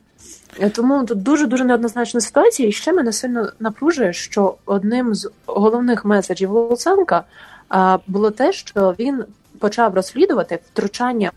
Тому 0.74 1.04
тут 1.04 1.22
дуже 1.22 1.46
дуже 1.46 1.64
неоднозначна 1.64 2.20
ситуація, 2.20 2.68
і 2.68 2.72
ще 2.72 2.92
мене 2.92 3.12
сильно 3.12 3.52
напружує, 3.60 4.12
що 4.12 4.54
одним 4.66 5.14
з 5.14 5.30
головних 5.46 6.04
меседжів 6.04 6.50
Луценка 6.50 7.24
було 8.06 8.30
те, 8.30 8.52
що 8.52 8.94
він 8.98 9.24
почав 9.58 9.94
розслідувати 9.94 10.58
втручання 10.66 11.32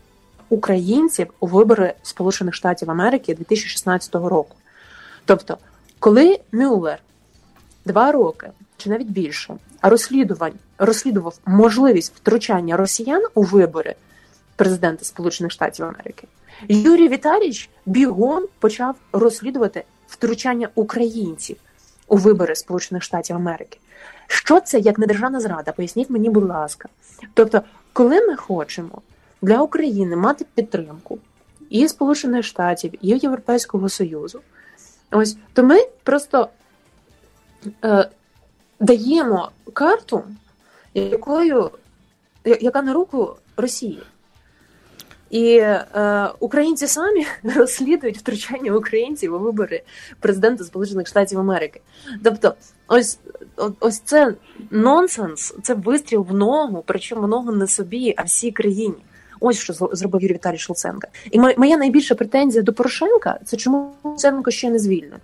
українців 0.48 1.26
у 1.40 1.46
вибори 1.46 1.94
Сполучених 2.02 2.54
Штатів 2.54 2.90
Америки 2.90 3.34
2016 3.34 4.14
року. 4.14 4.56
Тобто, 5.24 5.58
коли 5.98 6.40
Мюллер 6.52 6.98
два 7.84 8.12
роки 8.12 8.50
чи 8.76 8.90
навіть 8.90 9.10
більше 9.10 9.54
розслідувань 9.82 10.52
розслідував 10.78 11.38
можливість 11.46 12.16
втручання 12.16 12.76
росіян 12.76 13.22
у 13.34 13.42
вибори 13.42 13.94
президента 14.56 15.04
Сполучених 15.04 15.52
Штатів 15.52 15.84
Америки. 15.84 16.28
Юрій 16.68 17.08
Віталійович 17.08 17.70
бігом 17.86 18.46
почав 18.58 18.96
розслідувати 19.12 19.84
втручання 20.06 20.68
українців 20.74 21.56
у 22.08 22.16
вибори 22.16 22.56
Сполучених 22.56 23.02
Штатів 23.02 23.36
Америки. 23.36 23.78
Що 24.26 24.60
це 24.60 24.78
як 24.78 24.98
не 24.98 25.06
державна 25.06 25.40
зрада? 25.40 25.72
Поясніть 25.72 26.10
мені, 26.10 26.30
будь 26.30 26.48
ласка. 26.48 26.88
Тобто, 27.34 27.62
коли 27.92 28.26
ми 28.26 28.36
хочемо 28.36 29.02
для 29.42 29.60
України 29.60 30.16
мати 30.16 30.46
підтримку 30.54 31.18
і 31.70 31.88
Сполучених 31.88 32.44
Штатів, 32.44 32.92
і 33.00 33.08
Європейського 33.08 33.88
Союзу, 33.88 34.40
ось 35.10 35.36
то 35.52 35.62
ми 35.62 35.76
просто 36.02 36.48
е, 37.84 38.08
даємо 38.80 39.50
карту, 39.72 40.24
якою, 40.94 41.70
яка 42.44 42.82
на 42.82 42.92
руку 42.92 43.36
Росії. 43.56 44.02
І 45.30 45.56
е, 45.56 46.30
українці 46.40 46.86
самі 46.86 47.26
розслідують 47.56 48.18
втручання 48.18 48.72
українців 48.72 49.34
у 49.34 49.38
вибори 49.38 49.82
президента 50.20 50.64
Сполучених 50.64 51.06
Штатів 51.06 51.38
Америки. 51.38 51.80
Тобто, 52.24 52.54
ось 52.88 53.18
ось 53.80 53.98
це 53.98 54.34
нонсенс, 54.70 55.54
це 55.62 55.74
вистріл 55.74 56.26
в 56.28 56.34
ногу, 56.34 56.84
причому 56.86 57.26
ногу 57.26 57.52
не 57.52 57.66
собі, 57.66 58.14
а 58.16 58.22
всій 58.22 58.52
країні. 58.52 58.96
Ось 59.40 59.58
що 59.58 59.72
зробив 59.72 60.22
Юрій 60.22 60.34
Віталій 60.34 60.58
Шулценка. 60.58 61.08
І 61.30 61.38
моя 61.38 61.76
найбільша 61.76 62.14
претензія 62.14 62.62
до 62.62 62.72
Порошенка 62.72 63.38
це 63.44 63.56
чому 63.56 63.94
Шулценко 64.02 64.50
ще 64.50 64.70
не 64.70 64.78
звільнений. 64.78 65.18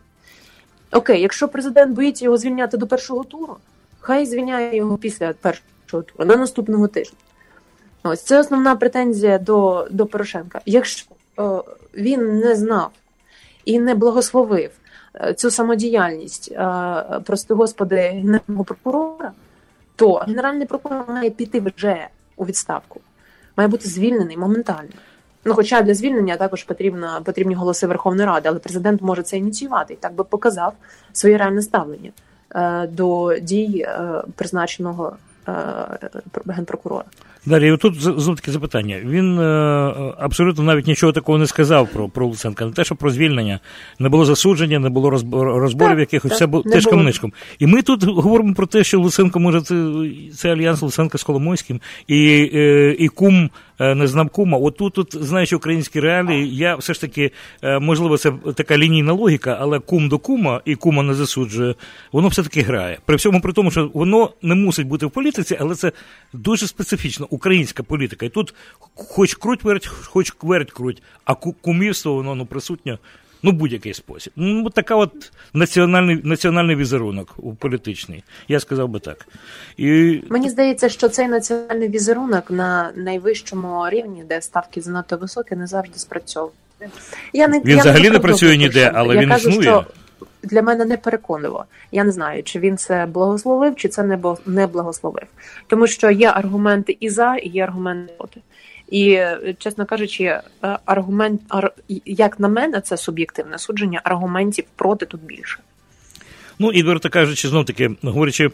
Окей, 0.93 1.21
якщо 1.21 1.49
президент 1.49 1.95
боїться 1.95 2.25
його 2.25 2.37
звільняти 2.37 2.77
до 2.77 2.87
першого 2.87 3.25
туру, 3.25 3.57
хай 4.05 4.27
звільняє 4.27 4.77
його 4.77 4.97
після 4.97 5.33
першого 5.33 6.03
туру, 6.03 6.29
на 6.29 6.37
наступного 6.37 6.89
тижня. 6.89 7.19
Ось 8.03 8.23
це 8.23 8.41
основна 8.41 8.77
претензія 8.77 9.39
до 9.39 9.89
до 9.91 10.07
Порошенка. 10.07 10.61
Якщо 10.67 11.07
о, 11.37 11.65
він 11.95 12.39
не 12.39 12.57
знав 12.57 12.91
і 13.65 13.79
не 13.79 13.95
благословив 13.95 14.71
е, 15.15 15.35
цю 15.35 15.51
самодіяльність, 15.51 16.53
е, 16.53 17.21
прости 17.25 17.55
господи, 17.55 17.97
генерального 17.97 18.65
прокурора, 18.65 19.33
то 19.97 20.15
генеральний 20.15 20.67
прокурор 20.67 21.05
має 21.09 21.31
піти 21.31 21.63
вже 21.77 22.09
у 22.37 22.45
відставку, 22.47 23.01
має 23.57 23.69
бути 23.69 23.89
звільнений 23.89 24.37
моментально. 24.37 24.91
Ну, 25.45 25.55
хоча 25.55 25.83
для 25.83 25.95
звільнення 25.95 26.37
також 26.37 26.65
потрібно, 26.65 27.23
потрібні 27.25 27.55
голоси 27.55 27.87
Верховної 27.87 28.27
Ради, 28.27 28.49
але 28.49 28.59
президент 28.59 29.03
може 29.03 29.23
це 29.23 29.37
ініціювати 29.37 29.95
і 29.95 29.97
так 29.97 30.15
би 30.15 30.25
показав 30.25 30.73
своє 31.13 31.39
реальне 31.39 31.63
ставлення 31.63 32.11
е, 32.11 32.34
до 32.93 33.39
дій 33.43 33.87
е, 33.89 34.23
призначеного 34.37 35.17
е, 35.49 35.53
генпрокурора. 36.47 37.05
Далі, 37.47 37.77
тут 37.77 38.01
знов 38.01 38.37
таки 38.37 38.51
запитання. 38.51 39.01
Він 39.05 39.39
е, 39.39 39.45
абсолютно 40.19 40.65
навіть 40.65 40.87
нічого 40.87 41.13
такого 41.13 41.39
не 41.39 41.47
сказав 41.47 41.89
про 41.89 42.09
про 42.09 42.27
Луценка. 42.27 42.67
Не 42.67 42.73
те, 42.73 42.85
що 42.85 42.95
про 42.95 43.11
звільнення, 43.11 43.61
не 43.99 44.09
було 44.09 44.25
засудження, 44.25 44.79
не 44.79 44.89
було 44.89 45.11
розборів 45.33 45.99
якихось, 45.99 46.33
все 46.33 46.47
було 46.47 46.63
теж 46.63 46.87
камничком. 46.87 47.33
І 47.59 47.67
ми 47.67 47.83
тут 47.83 48.05
говоримо 48.05 48.55
про 48.55 48.67
те, 48.67 48.85
що 48.85 49.01
Луценко 49.01 49.41
може 49.41 49.61
це, 49.61 49.87
це 50.35 50.53
альянс 50.53 50.83
Луценка 50.83 51.19
з 51.19 51.23
Коломойським 51.23 51.81
і, 52.07 52.51
е, 52.55 52.97
і 52.99 53.09
кум 53.09 53.51
Е, 53.79 53.95
не 53.95 54.07
знав. 54.07 54.31
От 54.37 54.77
тут, 54.77 54.93
тут, 54.93 55.25
знаючи 55.25 55.57
українські 55.57 56.01
реалії, 56.01 56.57
я 56.57 56.77
все 56.77 56.95
ж 56.95 57.01
таки, 57.01 57.31
е, 57.63 57.79
можливо, 57.79 58.19
це 58.19 58.33
така 58.55 58.79
лінійна 58.79 59.13
логіка, 59.13 59.59
але 59.61 59.79
кум 59.79 60.09
до 60.09 60.19
кума 60.19 60.61
і 60.65 60.75
кума 60.75 61.03
не 61.03 61.15
засуджує, 61.15 61.75
воно 62.13 62.29
все-таки 62.29 62.63
грає. 62.63 62.99
При 63.05 63.17
всьому 63.17 63.41
при 63.41 63.53
тому, 63.53 63.71
що 63.71 63.91
воно 63.95 64.31
не 64.43 64.55
мусить 64.55 64.87
бути 64.87 65.07
в 65.07 65.11
політиці, 65.11 65.57
але 65.61 65.75
це 65.75 65.93
дуже 66.33 66.67
специфічна 66.67 67.27
українська 67.31 67.83
політика. 67.83 68.27
І 68.27 68.29
тут 68.29 68.55
хоч 68.95 69.35
круть 69.35 69.65
верть, 69.65 69.87
хоч 69.87 70.31
кверть 70.31 70.73
круть, 70.73 71.03
а 71.25 71.35
кумівство 71.35 72.15
воно 72.15 72.35
ну, 72.35 72.47
присутнє 72.47 72.99
ну 73.45 73.53
будь-який 73.53 73.95
спосіб. 73.95 74.33
Ну, 74.37 74.71
така 74.71 74.95
от 74.97 75.33
національний 75.55 76.21
національний 76.25 76.77
візерунок 76.77 77.37
політичний. 77.59 78.25
Я 78.49 78.61
сказав 78.61 78.89
би 78.89 79.01
так. 79.01 79.27
І... 79.77 80.21
Мені 80.31 80.51
здається, 80.51 80.89
що 80.89 81.09
цей 81.09 81.29
національний 81.29 81.89
візерунок 81.89 82.51
на 82.51 82.93
найвищому 82.97 83.91
рівні, 83.91 84.25
де 84.29 84.43
ставки 84.43 84.81
занадто 84.81 85.17
високі, 85.17 85.57
не 85.57 85.67
завжди 85.67 85.99
спрацьовує. 85.99 86.53
Я 87.33 87.49
не, 87.49 87.59
Він 87.59 87.77
я 87.77 87.77
взагалі 87.77 88.11
не 88.11 88.19
працює 88.19 88.57
ніде, 88.57 88.93
але 88.95 89.15
я 89.15 89.21
він 89.21 89.29
кажу, 89.29 89.49
існує. 89.49 89.69
Що 89.69 89.87
для 90.43 90.63
мене 90.63 90.85
не 90.85 90.97
переконливо. 90.97 91.65
Я 91.93 92.05
не 92.05 92.13
знаю, 92.13 92.43
чи 92.43 92.59
він 92.59 92.77
це 92.77 93.07
благословив, 93.07 93.77
чи 93.77 93.89
це 93.89 94.19
не 94.47 94.67
благословив. 94.67 95.27
Тому 95.67 95.87
що 95.87 96.11
є 96.11 96.29
аргументи 96.29 96.97
і 97.01 97.11
за, 97.11 97.37
і 97.37 97.49
є 97.49 97.63
аргументи 97.63 98.13
проти. 98.19 98.41
І, 98.91 99.21
чесно 99.59 99.87
кажучи, 99.87 100.25
е, 100.25 100.43
аргумент, 100.85 101.41
як 102.05 102.41
на 102.41 102.49
мене, 102.49 102.81
це 102.81 102.97
суб'єктивне 102.97 103.59
судження, 103.59 104.01
аргументів 104.05 104.65
проти 104.77 105.07
тут 105.07 105.23
більше. 105.23 105.59
Ну, 106.59 106.73
і 106.73 106.79
відверто 106.79 107.11
кажучи, 107.11 107.49
знов 107.49 107.65
таки, 107.65 107.91
говорячи, 108.03 108.51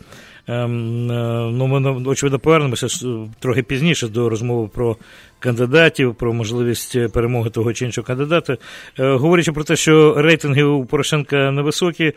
ем, 0.47 1.11
е, 1.11 1.51
ну, 1.53 1.67
ми 1.67 1.91
очевидно 2.07 2.39
повернемося 2.39 3.07
трохи 3.39 3.63
пізніше 3.63 4.09
до 4.09 4.29
розмови 4.29 4.69
про 4.75 4.97
кандидатів, 5.39 6.15
про 6.15 6.33
можливість 6.33 7.13
перемоги 7.13 7.51
того 7.51 7.73
чи 7.73 7.85
іншого 7.85 8.07
кандидата. 8.07 8.57
Е, 8.99 9.13
говорячи 9.13 9.53
про 9.53 9.65
те, 9.65 9.77
що 9.77 10.23
рейтинги 10.23 10.63
у 10.63 10.85
Порошенка 10.85 11.51
невисокі, 11.51 12.13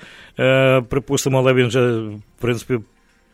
припустимо, 0.90 1.38
але 1.38 1.54
він 1.54 1.68
вже, 1.68 1.92
в 1.98 2.22
принципі, 2.40 2.80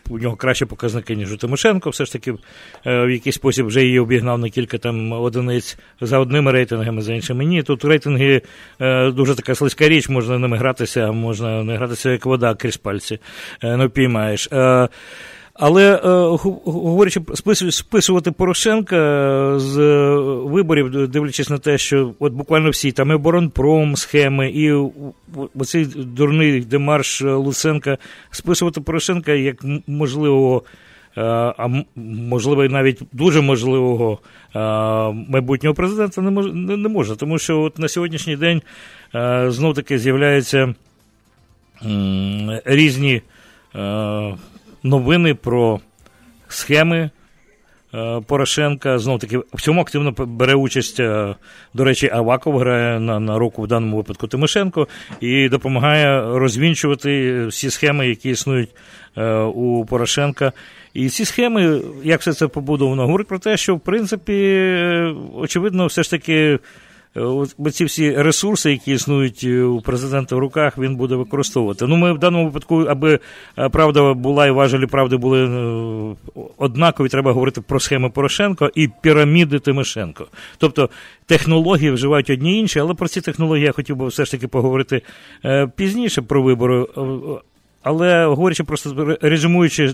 у 0.10 0.20
нього 0.20 0.36
кращі 0.36 0.66
показники, 0.66 1.16
ніж 1.16 1.34
у 1.34 1.38
Тимошенко. 1.38 1.90
Все 1.90 2.06
ж 2.06 2.14
таки 2.14 2.32
е, 2.32 3.06
в 3.06 3.10
якийсь 3.10 3.36
спосіб 3.36 3.66
вже 3.66 3.84
її 3.84 4.00
обігнав 4.00 4.40
на 4.40 4.50
кілька 4.50 4.78
там 4.78 5.12
одиниць 5.12 5.78
за 6.02 6.20
одними 6.20 6.52
рейтингами, 6.52 7.02
за 7.02 7.14
іншими. 7.14 7.46
Ні, 7.46 7.64
тут 7.64 7.86
рейтинги 7.86 8.42
е, 8.82 9.12
дуже 9.12 9.36
така 9.36 9.56
слизька 9.56 9.90
річ, 9.90 10.10
можна 10.10 10.40
ними 10.40 10.58
гратися, 10.58 11.02
а 11.02 11.12
можна 11.12 11.64
не 11.64 11.78
гратися 11.78 12.12
як 12.12 12.26
вода 12.26 12.56
крізь 12.56 12.78
пальці, 12.78 13.20
е, 13.64 13.78
не 13.78 13.86
впіймаєш. 13.86 14.50
Але 15.62 15.96
е, 15.96 16.00
говорячи 16.66 17.22
списувати 17.72 18.32
Порошенка 18.32 19.54
з 19.60 19.78
виборів, 20.44 21.08
дивлячись 21.08 21.50
на 21.50 21.58
те, 21.58 21.78
що 21.78 22.14
от 22.20 22.34
буквально 22.34 22.70
всі 22.70 22.92
там 22.92 23.12
і 23.12 23.18
Боронпром 23.18 23.96
схеми, 23.96 24.50
і 24.50 24.74
оцей 25.56 25.86
дурний 25.86 26.62
демарш 26.62 27.22
Луценка, 27.22 27.98
списувати 28.32 28.82
Порошенка 28.82 29.32
як 29.32 29.66
можливого, 29.88 30.64
е, 31.18 31.22
а 31.58 31.68
можливо, 31.96 32.68
навіть 32.68 33.02
дуже 33.12 33.42
можливого 33.42 34.20
е, 34.56 34.60
майбутнього 35.30 35.74
президента 35.76 36.22
не 36.22 36.32
може, 36.32 36.54
не 36.54 36.90
можна, 36.90 37.16
тому 37.16 37.40
що 37.40 37.62
от 37.62 37.80
на 37.80 37.88
сьогоднішній 37.88 38.36
день 38.36 38.62
знов 39.48 39.74
таки 39.74 40.00
з'являються 40.00 40.76
різні 42.66 43.22
новини 44.84 45.34
про 45.34 45.80
схеми 46.48 47.10
е, 47.94 48.22
Порошенка. 48.28 49.00
Знов 49.00 49.20
таки 49.20 49.38
в 49.38 49.62
цьому 49.62 49.82
активно 49.82 50.12
бере 50.12 50.56
участь, 50.56 51.00
е, 51.00 51.36
до 51.74 51.84
речі, 51.84 52.10
Аваков 52.14 52.58
грає 52.58 53.00
на 53.00 53.20
на 53.20 53.38
руку 53.38 53.62
в 53.62 53.68
даному 53.68 53.98
випадку 53.98 54.28
Тимошенко 54.28 54.88
і 55.20 55.50
допомагає 55.50 56.22
розвінчувати 56.22 57.46
всі 57.46 57.70
схеми, 57.70 58.08
які 58.08 58.30
існують 58.30 58.70
е, 59.18 59.34
у 59.40 59.86
Порошенка. 59.86 60.52
І 60.94 61.10
ці 61.10 61.26
схеми, 61.26 61.82
як 62.04 62.22
все 62.22 62.34
це 62.34 62.48
побудовано, 62.48 63.02
говорить 63.02 63.28
про 63.28 63.40
те, 63.40 63.58
що 63.58 63.76
в 63.76 63.80
принципі, 63.80 64.72
очевидно, 65.36 65.86
все 65.86 66.04
ж 66.04 66.10
таки. 66.10 66.60
От 67.16 67.76
ці 67.76 67.86
всі 67.86 68.12
ресурси, 68.12 68.72
які 68.72 68.92
існують 68.92 69.42
е, 69.44 69.64
у 69.64 69.82
президента 69.82 70.36
в 70.36 70.40
руках, 70.40 70.78
він 70.78 70.96
буде 70.96 71.16
використовувати. 71.16 71.88
Ну, 71.88 71.98
ми 71.98 72.14
в 72.14 72.18
даному 72.18 72.46
випадку, 72.46 72.86
аби 72.90 73.20
е, 73.58 73.70
правда 73.70 74.14
була 74.14 74.48
і 74.48 74.52
важелі 74.52 74.86
правди 74.86 75.18
були 75.18 75.46
е, 75.46 76.16
однакові, 76.58 77.10
треба 77.10 77.32
говорити 77.32 77.62
про 77.62 77.80
схеми 77.80 78.10
Порошенко 78.10 78.72
і 78.76 78.90
піраміди 79.02 79.60
Тимошенко. 79.60 80.28
Тобто 80.58 80.90
технології 81.26 81.92
вживають 81.92 82.30
одні 82.30 82.60
інші, 82.60 82.80
але 82.80 82.94
про 82.94 83.08
ці 83.08 83.22
технології 83.22 83.66
я 83.66 83.72
хотів 83.72 83.96
би 83.96 84.08
все 84.08 84.26
ж 84.26 84.32
таки 84.32 84.48
поговорити 84.48 85.02
пізніше 85.76 86.22
про 86.22 86.44
вибори. 86.44 86.86
Але 87.84 88.26
говорячи 88.26 88.64
просто 88.64 89.18
резюмуючи 89.22 89.94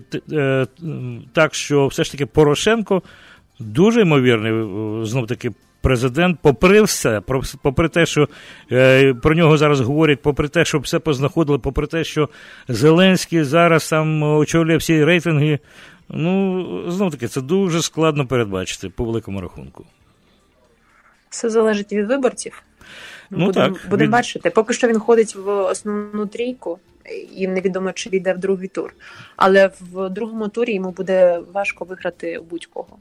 так, 1.33 1.53
що 1.55 1.87
все 1.87 2.03
ж 2.03 2.11
таки 2.11 2.25
Порошенко 2.25 3.01
дуже 3.59 4.01
ймовірний, 4.01 5.05
знов 5.05 5.27
таки 5.27 5.51
президент, 5.85 6.39
попри 6.41 6.81
все, 6.81 7.21
попри 7.61 7.89
те, 7.89 8.05
що 8.05 8.29
е, 8.71 9.13
про 9.13 9.35
нього 9.35 9.57
зараз 9.57 9.79
говорять, 9.79 10.21
попри 10.21 10.47
те, 10.47 10.65
що 10.65 10.79
все 10.79 10.99
познаходили, 10.99 11.59
попри 11.59 11.87
те, 11.87 12.03
що 12.03 12.29
Зеленський 12.67 13.43
зараз 13.43 13.89
там 13.89 14.23
очолює 14.23 14.77
всі 14.77 15.03
рейтинги. 15.03 15.59
Ну, 16.09 16.91
знов 16.91 17.11
таки, 17.11 17.27
це 17.27 17.41
дуже 17.41 17.81
складно 17.81 18.27
передбачити 18.27 18.89
по 18.89 19.03
великому 19.03 19.41
рахунку. 19.41 19.85
Все 21.29 21.49
залежить 21.49 21.93
від 21.93 22.07
виборців. 22.07 22.63
Ну, 23.29 23.45
Будемо 23.45 23.77
будем 23.89 24.05
від... 24.05 24.11
бачити. 24.11 24.49
Поки 24.49 24.73
що 24.73 24.87
він 24.87 24.99
ходить 24.99 25.35
в 25.35 25.49
основну 25.49 26.25
трійку, 26.25 26.79
і 27.35 27.47
невідомо, 27.47 27.91
чи 27.91 28.09
війде 28.09 28.33
в 28.33 28.37
другий 28.37 28.67
тур. 28.67 28.93
Але 29.35 29.71
в 29.91 30.09
другому 30.09 30.47
турі 30.47 30.73
йому 30.73 30.91
буде 30.91 31.39
важко 31.53 31.85
виграти 31.85 32.39
будь-кого 32.49 32.97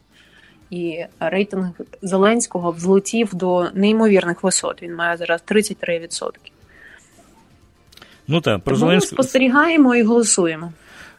і 0.70 1.04
рейтинг 1.20 1.70
Зеленського 2.02 2.70
взлетів 2.70 3.34
до 3.34 3.70
неймовірних 3.74 4.42
висот. 4.42 4.82
Він 4.82 4.94
має 4.94 5.16
зараз 5.16 5.44
33%. 5.48 6.30
Ну 8.28 8.40
так, 8.40 8.60
про 8.60 8.76
Зеленського... 8.76 9.22
спостерігаємо 9.22 9.94
і 9.94 10.02
голосуємо. 10.02 10.72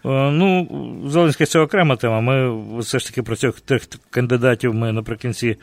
Е, 0.05 0.31
ну, 0.31 0.67
Зеленський 1.07 1.47
це 1.47 1.59
окрема 1.59 1.95
тема. 1.95 2.21
Ми 2.21 2.61
все 2.79 2.99
ж 2.99 3.07
таки 3.07 3.23
про 3.23 3.35
цих 3.35 3.59
трьох 3.59 3.81
кандидатів 4.09 4.73
ми 4.73 4.91
наприкінці 4.91 5.57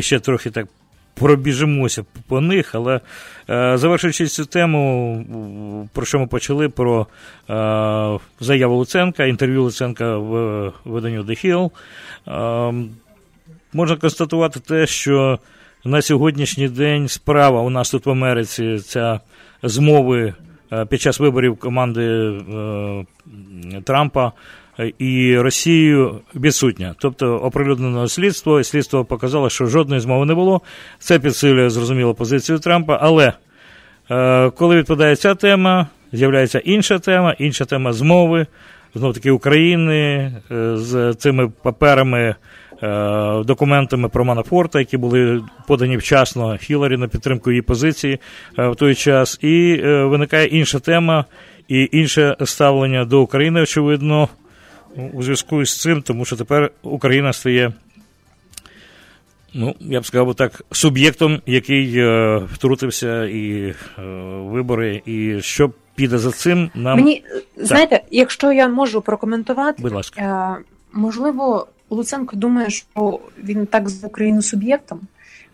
ще 0.00 0.20
трохи 0.20 0.50
так 0.50 0.66
пробіжимося 1.14 2.04
по 2.28 2.40
них, 2.40 2.74
але 2.74 3.00
е, 3.50 3.78
завершуючи 3.78 4.26
цю 4.26 4.44
тему, 4.44 5.88
про 5.92 6.06
що 6.06 6.18
ми 6.18 6.26
почали? 6.26 6.68
Про 6.68 7.06
е, 7.50 8.18
заяву 8.40 8.76
Луценка, 8.76 9.24
інтерв'ю 9.24 9.62
Луценка 9.62 10.18
в 10.18 10.72
виданню 10.84 11.22
The 11.22 11.46
Hill. 11.46 11.70
Е, 12.28 12.88
можна 13.72 13.96
констатувати 13.96 14.60
те, 14.60 14.86
що 14.86 15.38
на 15.84 16.02
сьогоднішній 16.02 16.68
день 16.68 17.08
справа 17.08 17.60
у 17.60 17.70
нас 17.70 17.90
тут 17.90 18.06
в 18.06 18.10
Америці 18.10 18.78
ця 18.78 19.20
змови 19.62 20.34
під 20.88 21.00
час 21.00 21.20
виборів 21.20 21.56
команди 21.56 22.32
Трампа 23.84 24.32
і 24.98 25.38
Росією 25.38 26.20
відсутня. 26.34 26.94
Тобто 26.98 27.36
оприлюднено 27.36 28.08
слідство, 28.08 28.60
і 28.60 28.64
слідство 28.64 29.04
показало, 29.04 29.50
що 29.50 29.66
жодної 29.66 30.00
змови 30.00 30.26
не 30.26 30.34
було. 30.34 30.60
Це 30.98 31.18
підсилює 31.18 31.70
зрозуміло 31.70 32.14
позицію 32.14 32.58
Трампа. 32.58 32.98
Але 33.02 33.32
е, 34.10 34.50
коли 34.50 34.76
відпадає 34.76 35.16
ця 35.16 35.34
тема, 35.34 35.86
з'являється 36.12 36.58
інша 36.58 36.98
тема, 36.98 37.34
інша 37.38 37.64
тема 37.64 37.92
змови, 37.92 38.46
знов 38.94 39.14
таки 39.14 39.30
України 39.30 40.32
з 40.74 41.14
цими 41.14 41.52
паперами. 41.62 42.34
Документами 43.44 44.08
про 44.08 44.24
Манафорта, 44.24 44.78
які 44.78 44.96
були 44.96 45.42
подані 45.68 45.96
вчасно 45.96 46.56
Хіларі 46.56 46.96
на 46.96 47.08
підтримку 47.08 47.50
її 47.50 47.62
позиції 47.62 48.18
в 48.56 48.74
той 48.74 48.94
час, 48.94 49.38
і 49.42 49.76
виникає 49.84 50.46
інша 50.46 50.78
тема 50.78 51.24
і 51.68 51.88
інше 51.92 52.36
ставлення 52.44 53.04
до 53.04 53.22
України, 53.22 53.62
очевидно, 53.62 54.28
у 55.12 55.22
зв'язку 55.22 55.64
з 55.64 55.80
цим, 55.80 56.02
тому 56.02 56.24
що 56.24 56.36
тепер 56.36 56.70
Україна 56.82 57.32
стає, 57.32 57.72
ну, 59.54 59.74
я 59.80 60.00
б 60.00 60.06
сказав 60.06 60.34
так, 60.34 60.62
суб'єктом, 60.70 61.42
який 61.46 61.98
е, 61.98 62.36
втрутився 62.52 63.24
і 63.24 63.74
е, 63.98 64.02
вибори, 64.42 65.02
і 65.06 65.40
що 65.40 65.70
піде 65.94 66.18
за 66.18 66.30
цим, 66.30 66.70
нам. 66.74 66.98
Мені, 66.98 67.24
знаєте, 67.56 68.02
якщо 68.10 68.52
я 68.52 68.68
можу 68.68 69.00
прокоментувати, 69.00 69.82
Будь 69.82 69.92
ласка. 69.92 70.20
Е, 70.60 70.64
можливо, 70.92 71.66
Луценко 71.90 72.36
думає, 72.36 72.70
що 72.70 73.20
він 73.44 73.66
так 73.66 73.88
з 73.88 74.04
Україну 74.04 74.42
суб'єктом. 74.42 75.00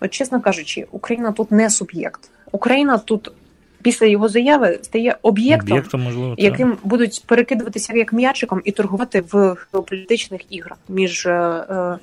От, 0.00 0.10
чесно 0.10 0.40
кажучи, 0.40 0.86
Україна 0.90 1.32
тут 1.32 1.50
не 1.50 1.70
суб'єкт. 1.70 2.20
Україна 2.52 2.98
тут 2.98 3.32
після 3.82 4.06
його 4.06 4.28
заяви 4.28 4.78
стає 4.82 5.16
об'єктом, 5.22 5.72
об'єктом 5.72 6.02
можливо, 6.02 6.34
яким 6.38 6.76
будуть 6.84 7.22
перекидуватися 7.26 7.92
як 7.96 8.12
м'ячиком 8.12 8.62
і 8.64 8.72
торгувати 8.72 9.24
в 9.32 9.56
геополітичних 9.72 10.40
іграх 10.50 10.78
між 10.88 11.26
е, 11.26 11.30
е, 11.70 11.98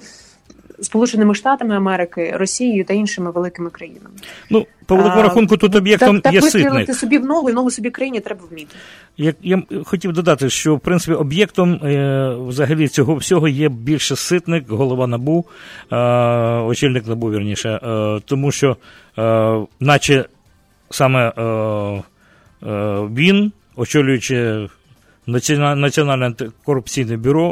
Сполученими 0.81 1.35
Штатами 1.35 1.75
Америки, 1.75 2.33
Росією 2.35 2.85
та 2.85 2.93
іншими 2.93 3.31
великими 3.31 3.69
країнами. 3.69 4.09
Ну, 4.49 4.65
по 4.85 4.95
великому 4.95 5.21
рахунку, 5.21 5.57
тут 5.57 5.75
об'єктом 5.75 6.21
так, 6.21 6.33
є 6.33 6.41
так 6.41 6.49
ситник. 6.49 6.95
собі 6.95 7.17
в 7.17 7.25
ногу 7.25 7.49
і 7.49 7.53
ногу 7.53 7.71
собі 7.71 7.89
країні 7.89 8.19
треба 8.19 8.41
вміти. 8.51 8.75
Як 9.17 9.35
я 9.41 9.63
хотів 9.85 10.13
додати, 10.13 10.49
що 10.49 10.75
в 10.75 10.79
принципі 10.79 11.13
об'єктом 11.13 11.73
е, 11.73 12.35
взагалі 12.47 12.87
цього 12.87 13.15
всього 13.15 13.47
є 13.47 13.69
більше 13.69 14.15
ситник, 14.15 14.69
голова 14.69 15.07
набу, 15.07 15.45
е, 15.91 15.97
очільник 16.61 17.07
набу 17.07 17.31
вірніше, 17.31 17.69
е, 17.69 18.19
тому 18.25 18.51
що, 18.51 18.77
е, 19.17 19.57
наче 19.79 20.25
саме 20.89 21.33
е, 21.37 21.41
е, 21.41 22.03
він, 23.13 23.51
очолюючи 23.75 24.67
Національне 25.27 26.25
антикорупційне 26.25 27.17
бюро, 27.17 27.49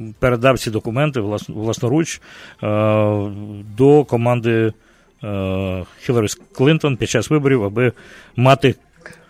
е, 0.00 0.04
передав 0.18 0.58
ці 0.58 0.70
документи 0.70 1.20
власноруч 1.48 2.20
до 3.76 4.04
команди 4.04 4.72
е, 5.24 5.84
Хіларі 6.00 6.26
Клинтон 6.52 6.96
під 6.96 7.10
час 7.10 7.30
виборів, 7.30 7.64
аби 7.64 7.92
мати. 8.36 8.74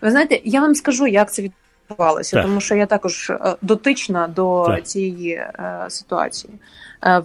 Ви 0.01 0.11
знаєте, 0.11 0.41
я 0.43 0.61
вам 0.61 0.75
скажу, 0.75 1.07
як 1.07 1.33
це 1.33 1.49
відбувалося, 1.89 2.35
так. 2.35 2.45
тому 2.45 2.61
що 2.61 2.75
я 2.75 2.85
також 2.85 3.31
дотична 3.61 4.27
до 4.27 4.65
так. 4.67 4.83
цієї 4.87 5.43
ситуації. 5.89 6.53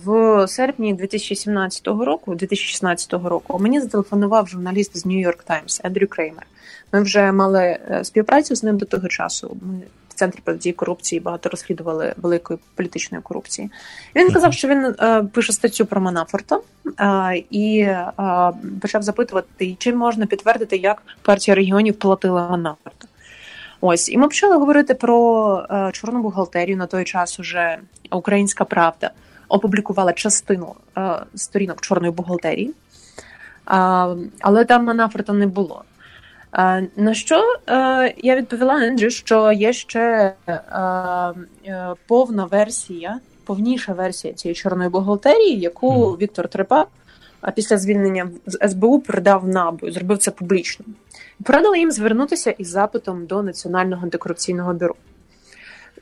В 0.04 0.46
серпні 0.48 0.94
2017 0.94 1.86
року, 1.86 2.34
2016 2.34 3.12
року, 3.12 3.58
мені 3.58 3.80
зателефонував 3.80 4.48
журналіст 4.48 4.96
з 4.96 5.06
New 5.06 5.26
York 5.26 5.38
Times 5.48 5.80
Ендрю 5.84 6.06
Креймер. 6.06 6.46
Ми 6.92 7.02
вже 7.02 7.32
мали 7.32 7.62
е, 7.62 8.00
співпрацю 8.04 8.54
з 8.54 8.62
ним 8.62 8.78
до 8.78 8.86
того 8.86 9.08
часу. 9.08 9.56
Ми 9.62 9.80
в 10.08 10.14
центрі 10.14 10.40
протидії 10.44 10.72
корупції 10.72 11.20
багато 11.20 11.48
розслідували 11.48 12.14
великої 12.16 12.58
політичної 12.74 13.22
корупції. 13.22 13.70
Він 14.16 14.32
казав, 14.32 14.52
що 14.52 14.68
він 14.68 14.84
е, 14.84 15.22
пише 15.32 15.52
статтю 15.52 15.86
про 15.86 16.00
Манафорта 16.00 16.60
е, 17.00 17.42
і 17.50 17.78
е, 17.78 18.12
почав 18.80 19.02
запитувати, 19.02 19.76
чи 19.78 19.94
можна 19.94 20.26
підтвердити, 20.26 20.76
як 20.76 21.02
партія 21.22 21.54
регіонів 21.54 21.94
платила 21.94 22.48
Манафорта. 22.48 23.08
Ось 23.84 24.08
і 24.08 24.18
ми 24.18 24.28
почали 24.28 24.56
говорити 24.56 24.94
про 24.94 25.66
е, 25.70 25.90
чорну 25.92 26.22
бухгалтерію 26.22 26.76
на 26.76 26.86
той 26.86 27.04
час. 27.04 27.40
Уже 27.40 27.78
Українська 28.10 28.64
Правда 28.64 29.10
опублікувала 29.48 30.12
частину 30.12 30.74
е, 30.98 31.16
сторінок 31.34 31.80
чорної 31.80 32.12
бухгалтерії, 32.12 32.68
е, 32.68 32.74
але 34.40 34.64
там 34.64 34.84
Манафорта 34.84 35.32
не 35.32 35.46
було. 35.46 35.84
Е, 36.54 36.88
на 36.96 37.14
що 37.14 37.56
е, 37.68 38.14
я 38.18 38.36
відповіла 38.36 38.84
Ендрю, 38.84 39.10
що 39.10 39.52
є 39.52 39.72
ще 39.72 40.34
е, 40.46 40.52
е, 41.66 41.94
повна 42.06 42.44
версія, 42.44 43.18
повніша 43.44 43.92
версія 43.92 44.34
цієї 44.34 44.54
чорної 44.54 44.90
бухгалтерії, 44.90 45.60
яку 45.60 45.88
mm. 45.88 46.18
Віктор 46.18 46.48
Трепа 46.48 46.86
після 47.54 47.78
звільнення 47.78 48.30
з 48.46 48.68
СБУ 48.68 49.00
передав 49.00 49.48
НАБУ, 49.48 49.90
зробив 49.90 50.18
це 50.18 50.30
публічно. 50.30 50.84
Порадила 51.44 51.76
їм 51.76 51.90
звернутися 51.90 52.50
із 52.50 52.68
запитом 52.68 53.26
до 53.26 53.42
Національного 53.42 54.02
антикорупційного 54.02 54.74
бюро. 54.74 54.94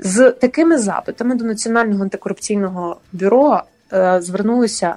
З 0.01 0.31
такими 0.31 0.79
запитами 0.79 1.35
до 1.35 1.45
Національного 1.45 2.03
антикорупційного 2.03 3.01
бюро 3.13 3.63
е, 3.93 4.21
звернулися 4.23 4.97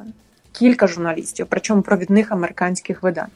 кілька 0.51 0.87
журналістів, 0.87 1.47
причому 1.49 1.81
провідних 1.81 2.31
американських 2.31 3.03
видань. 3.03 3.27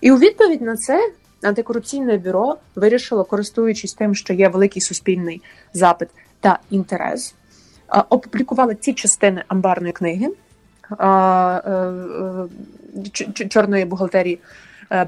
І 0.00 0.12
у 0.12 0.18
відповідь 0.18 0.62
на 0.62 0.76
це 0.76 1.12
антикорупційне 1.42 2.16
бюро 2.16 2.56
вирішило, 2.74 3.24
користуючись 3.24 3.94
тим, 3.94 4.14
що 4.14 4.32
є 4.32 4.48
великий 4.48 4.82
суспільний 4.82 5.42
запит 5.72 6.08
та 6.40 6.58
інтерес, 6.70 7.34
е, 7.88 8.02
опублікували 8.08 8.74
ці 8.74 8.92
частини 8.92 9.44
амбарної 9.48 9.92
книги 9.92 10.28
е, 10.90 11.06
е, 11.06 12.48
чорної 13.48 13.84
бухгалтерії 13.84 14.38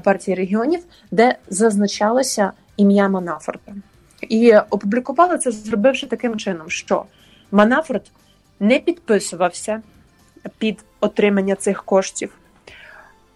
партії 0.03 0.35
регіонів, 0.35 0.83
де 1.11 1.35
зазначалося 1.49 2.51
ім'я 2.77 3.09
Манафорта. 3.09 3.73
І 4.21 4.53
опублікували 4.69 5.37
це, 5.37 5.51
зробивши 5.51 6.07
таким 6.07 6.37
чином, 6.37 6.69
що 6.69 7.05
Манафорт 7.51 8.11
не 8.59 8.79
підписувався 8.79 9.81
під 10.57 10.83
отримання 10.99 11.55
цих 11.55 11.83
коштів, 11.83 12.37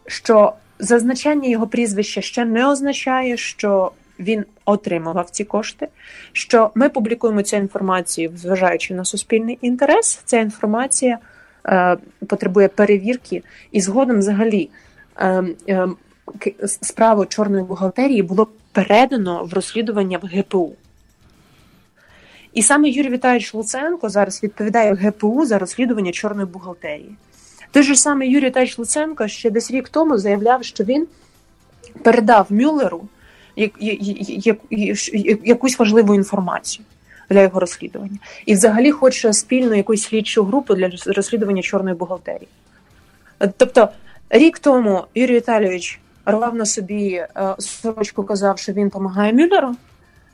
що 0.07 0.53
зазначання 0.79 1.49
його 1.49 1.67
прізвища 1.67 2.21
ще 2.21 2.45
не 2.45 2.67
означає, 2.67 3.37
що 3.37 3.91
він 4.19 4.45
отримував 4.65 5.29
ці 5.29 5.43
кошти. 5.43 5.87
Що 6.33 6.71
ми 6.75 6.89
публікуємо 6.89 7.41
цю 7.41 7.55
інформацію, 7.57 8.31
зважаючи 8.35 8.93
на 8.93 9.05
суспільний 9.05 9.57
інтерес, 9.61 10.21
ця 10.25 10.39
інформація 10.39 11.17
е, 11.65 11.97
потребує 12.27 12.67
перевірки, 12.67 13.43
і 13.71 13.81
згодом, 13.81 14.19
взагалі, 14.19 14.69
е, 15.17 15.43
е, 15.69 15.87
справу 16.65 17.25
чорної 17.25 17.63
бухгалтерії 17.63 18.21
було 18.21 18.47
передано 18.71 19.43
в 19.43 19.53
розслідування 19.53 20.17
в 20.17 20.25
ГПУ. 20.25 20.75
І 22.53 22.61
саме 22.61 22.89
Юрій 22.89 23.09
Віталійович 23.09 23.53
Луценко 23.53 24.09
зараз 24.09 24.43
відповідає 24.43 24.93
ГПУ 24.93 25.45
за 25.45 25.59
розслідування 25.59 26.11
чорної 26.11 26.47
бухгалтерії. 26.47 27.15
Той 27.71 27.83
же 27.83 27.95
самий 27.95 28.31
Юрій 28.31 28.45
Віталійович 28.45 28.77
Луценко 28.77 29.27
ще 29.27 29.49
десь 29.49 29.71
рік 29.71 29.89
тому 29.89 30.17
заявляв, 30.17 30.63
що 30.63 30.83
він 30.83 31.07
передав 32.03 32.47
Мюллеру 32.49 33.07
якусь 35.43 35.79
важливу 35.79 36.15
інформацію 36.15 36.85
для 37.29 37.41
його 37.41 37.59
розслідування. 37.59 38.17
І 38.45 38.53
взагалі 38.53 38.91
хоче 38.91 39.33
спільну 39.33 39.75
якусь 39.75 40.03
слідчу 40.03 40.43
групу 40.43 40.75
для 40.75 40.91
розслідування 41.05 41.61
чорної 41.61 41.95
бухгалтерії. 41.95 42.47
Тобто, 43.57 43.89
рік 44.29 44.59
тому 44.59 45.03
Юрій 45.15 45.35
Віталійович 45.35 45.99
рвав 46.25 46.55
на 46.55 46.65
собі 46.65 47.13
е, 47.13 47.55
сорочку, 47.59 48.23
казав, 48.23 48.59
що 48.59 48.73
він 48.73 48.87
допомагає 48.87 49.33
Мюллеру 49.33 49.75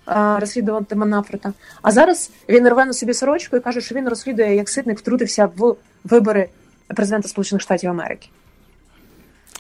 е, 0.08 0.40
розслідувати 0.40 0.96
Манафрета. 0.96 1.54
А 1.82 1.92
зараз 1.92 2.32
він 2.50 2.70
рве 2.70 2.86
на 2.86 2.94
собі 2.94 3.14
сорочку 3.14 3.58
і 3.58 3.60
каже, 3.60 3.82
що 3.82 3.96
він 3.96 4.10
розслідує, 4.10 4.56
як 4.56 4.70
ситник 4.70 5.00
втрутився 5.00 5.50
в 5.58 5.76
вибори 6.04 6.50
президента 6.88 7.28
Сполучених 7.28 7.62
Штатів 7.62 7.90
Америки. 7.90 8.30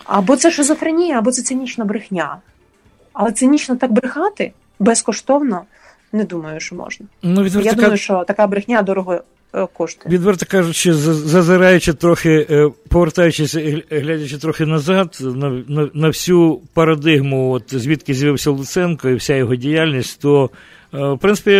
Або 0.03 0.35
це 0.35 0.51
шизофренія, 0.51 1.17
або 1.17 1.31
це 1.31 1.41
цинічна 1.41 1.85
брехня. 1.85 2.37
Але 3.13 3.31
цинічно 3.31 3.75
так 3.75 3.91
брехати 3.91 4.53
безкоштовно 4.79 5.61
не 6.13 6.23
думаю, 6.23 6.59
що 6.59 6.75
можна. 6.75 7.05
Ну, 7.23 7.45
Я 7.45 7.73
думаю, 7.73 7.97
що 7.97 8.23
така 8.27 8.47
брехня 8.47 8.81
дорого 8.81 9.21
кошти. 9.73 10.09
Відверто 10.09 10.45
кажучи, 10.49 10.93
зазираючи 10.93 11.93
трохи, 11.93 12.47
е, 12.49 12.69
повертаючись, 12.89 13.55
глядячи 13.91 14.37
трохи 14.37 14.65
назад, 14.65 15.17
на 15.21 15.49
на, 15.67 15.89
на 15.93 16.07
всю 16.07 16.59
парадигму, 16.73 17.51
от 17.51 17.63
звідки 17.67 18.13
з'явився 18.13 18.51
Луценко 18.51 19.09
і 19.09 19.15
вся 19.15 19.35
його 19.35 19.55
діяльність, 19.55 20.21
то 20.21 20.49
в 20.91 21.17
принципі, 21.17 21.57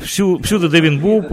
всю, 0.00 0.36
всюди, 0.36 0.68
де 0.68 0.80
він 0.80 0.98
був, 0.98 1.24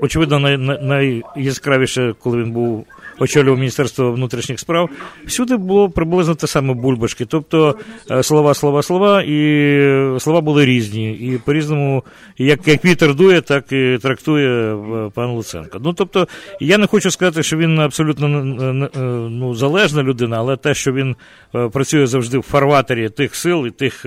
очевидно, 0.00 0.38
найяскравіше, 0.82 2.14
коли 2.22 2.42
він 2.42 2.52
був 2.52 2.86
очолював 3.18 3.58
Міністерство 3.58 4.12
внутрішніх 4.12 4.60
справ, 4.60 4.90
всюди 5.26 5.56
було 5.56 5.90
приблизно 5.90 6.34
те 6.34 6.46
саме 6.46 6.74
бульбашки. 6.74 7.24
Тобто 7.24 7.76
е, 8.10 8.22
слова, 8.22 8.54
слова, 8.54 8.82
слова, 8.82 9.22
і 9.22 10.18
слова 10.18 10.40
були 10.40 10.64
різні. 10.64 11.12
І 11.12 11.38
по-різному, 11.38 12.04
як 12.38 12.68
як 12.68 12.84
вітер 12.84 13.14
дує, 13.14 13.40
так 13.40 13.72
і 13.72 13.98
трактує 14.02 14.74
е, 14.74 15.10
пан 15.14 15.30
Луценко. 15.30 15.78
Ну 15.84 15.92
тобто, 15.92 16.28
я 16.60 16.78
не 16.78 16.86
хочу 16.86 17.10
сказати, 17.10 17.42
що 17.42 17.56
він 17.56 17.78
абсолютно 17.78 18.26
е, 18.26 19.00
ну, 19.30 19.54
залежна 19.54 20.02
людина, 20.02 20.36
але 20.38 20.56
те, 20.56 20.74
що 20.74 20.92
він 20.92 21.16
працює 21.72 22.06
завжди 22.06 22.38
в 22.38 22.42
фарватері 22.42 23.08
тих 23.08 23.34
сил 23.34 23.66
і 23.66 23.70
тих. 23.70 24.06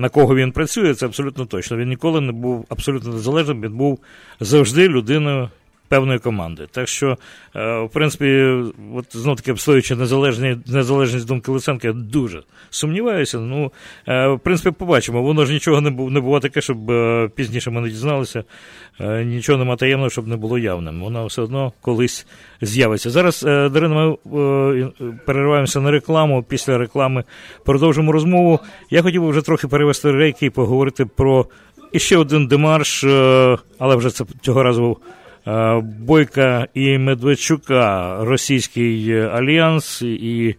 На 0.00 0.08
кого 0.08 0.34
він 0.34 0.52
працює, 0.52 0.94
це 0.94 1.06
абсолютно 1.06 1.46
точно. 1.46 1.76
Він 1.76 1.88
ніколи 1.88 2.20
не 2.20 2.32
був 2.32 2.66
абсолютно 2.68 3.12
незалежним, 3.12 3.62
він 3.62 3.72
був 3.72 4.00
завжди 4.40 4.88
людиною 4.88 5.48
певної 5.88 6.18
команди. 6.18 6.66
Так 6.70 6.88
що, 6.88 7.18
е, 7.56 7.80
в 7.80 7.90
принципі, 7.92 8.54
от 8.94 9.16
знов 9.16 9.36
таки 9.36 9.52
обстоюючи 9.52 9.96
незалежність 10.66 11.26
думки 11.26 11.50
Луценка, 11.50 11.88
я 11.88 11.94
дуже 11.94 12.42
сумніваюся. 12.70 13.38
Ну, 13.38 13.72
е, 14.08 14.28
в 14.28 14.40
принципі, 14.40 14.76
побачимо. 14.78 15.22
Воно 15.22 15.44
ж 15.44 15.52
нічого 15.52 15.80
не 15.80 15.90
було, 15.90 16.10
не 16.10 16.20
було 16.20 16.40
таке, 16.40 16.60
щоб 16.60 16.90
е, 16.90 17.30
пізніше 17.34 17.70
ми 17.70 17.80
не 17.80 17.88
дізналися. 17.88 18.44
Нічого 19.24 19.58
нема 19.58 19.76
таємного, 19.76 20.10
щоб 20.10 20.28
не 20.28 20.36
було 20.36 20.58
явним. 20.58 21.00
Воно 21.00 21.26
все 21.26 21.42
одно 21.42 21.72
колись 21.80 22.26
з'явиться. 22.60 23.10
Зараз, 23.10 23.42
Дарина, 23.42 24.16
ми 24.24 24.92
перериваємося 25.26 25.80
на 25.80 25.90
рекламу. 25.90 26.42
Після 26.42 26.78
реклами 26.78 27.24
продовжимо 27.64 28.12
розмову. 28.12 28.60
Я 28.90 29.02
хотів 29.02 29.22
би 29.22 29.30
вже 29.30 29.42
трохи 29.42 29.68
перевести 29.68 30.12
рейки 30.12 30.46
і 30.46 30.50
поговорити 30.50 31.06
про 31.06 31.46
іще 31.92 32.16
один 32.16 32.46
демарш, 32.46 33.04
але 33.78 33.96
вже 33.96 34.10
це 34.10 34.24
цього 34.42 34.62
разу. 34.62 34.98
Е, 35.48 35.82
Бойка 35.98 36.66
і 36.74 36.98
Медведчука, 36.98 38.16
російський 38.20 39.20
альянс 39.20 40.02
і 40.02 40.54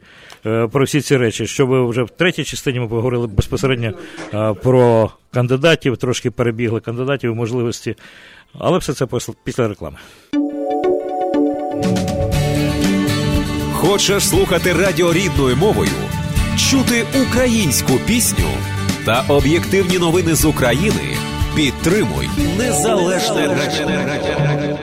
е, 0.46 0.68
про 0.68 0.86
всі 0.86 1.02
ці 1.02 1.18
речі, 1.18 1.48
щоб 1.48 1.90
вже 1.90 2.04
в 2.04 2.10
третій 2.10 2.44
частині 2.44 2.80
ми 2.80 2.88
поговорили 2.88 3.28
безпосередньо 3.28 3.94
е, 4.34 4.54
про 4.54 5.12
кандидатів, 5.34 5.98
трошки 5.98 6.32
перебігли 6.32 6.80
кандидатів, 6.80 7.36
можливості, 7.36 7.96
але 8.60 8.78
все 8.78 8.94
це 8.94 9.08
після 9.44 9.68
реклами. 9.68 9.98
Хочеш 13.74 14.30
слухати 14.30 14.74
радіо 14.74 15.14
рідною 15.14 15.56
мовою, 15.56 15.92
чути 16.70 17.06
українську 17.28 17.94
пісню 18.08 18.50
та 19.06 19.26
об'єктивні 19.28 19.98
новини 19.98 20.36
з 20.36 20.46
України. 20.46 21.19
Підтримуй 21.56 22.30
незалежне 22.58 23.48
радіо. 23.48 24.78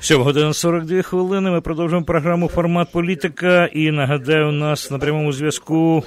7 0.00 0.22
година 0.22 0.52
42 0.52 1.02
хвилини. 1.02 1.50
Ми 1.50 1.60
продовжуємо 1.60 2.06
програму 2.06 2.48
Формат 2.48 2.92
політика. 2.92 3.66
І 3.66 3.90
нагадаю, 3.90 4.48
у 4.48 4.52
нас 4.52 4.90
на 4.90 4.98
прямому 4.98 5.32
зв'язку 5.32 6.04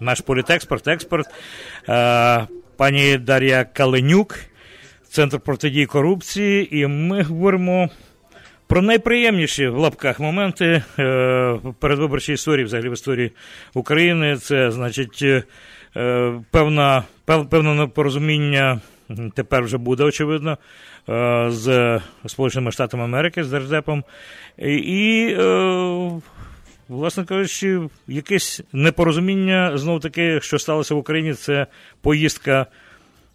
наш 0.00 0.20
політекспорт, 0.20 0.88
експорт, 0.88 1.26
пані 2.76 3.18
Дар'я 3.18 3.64
Каленюк, 3.64 4.38
Центр 5.10 5.40
протидії 5.40 5.86
корупції. 5.86 6.78
І 6.78 6.86
ми 6.86 7.22
говоримо 7.22 7.88
про 8.66 8.82
найприємніші 8.82 9.68
в 9.68 9.78
лапках 9.78 10.20
моменти 10.20 10.82
е, 10.98 11.58
передвиборчої 11.78 12.34
історії, 12.34 12.64
взагалі 12.64 12.88
в 12.88 12.92
історії 12.92 13.32
України. 13.74 14.36
Це 14.36 14.70
значить. 14.70 15.24
Е, 15.98 16.40
певна, 16.50 17.04
певне 17.24 17.74
непорозуміння 17.74 18.80
тепер 19.34 19.62
вже 19.62 19.78
буде, 19.78 20.04
очевидно, 20.04 20.58
е, 21.08 21.46
з 21.50 22.00
Сполученими 22.26 22.72
Штатами 22.72 23.04
Америки, 23.04 23.44
з 23.44 23.50
Держдепом. 23.50 24.04
І, 24.58 25.36
е, 25.38 26.20
власне 26.88 27.24
кажучи, 27.24 27.80
якесь 28.06 28.60
непорозуміння 28.72 29.78
знов 29.78 30.00
таки, 30.00 30.40
що 30.40 30.58
сталося 30.58 30.94
в 30.94 30.98
Україні, 30.98 31.34
це 31.34 31.66
поїздка 32.00 32.66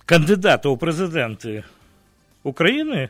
кандидата 0.06 0.70
у 0.70 0.78
президенти 0.78 1.64
України, 2.44 3.10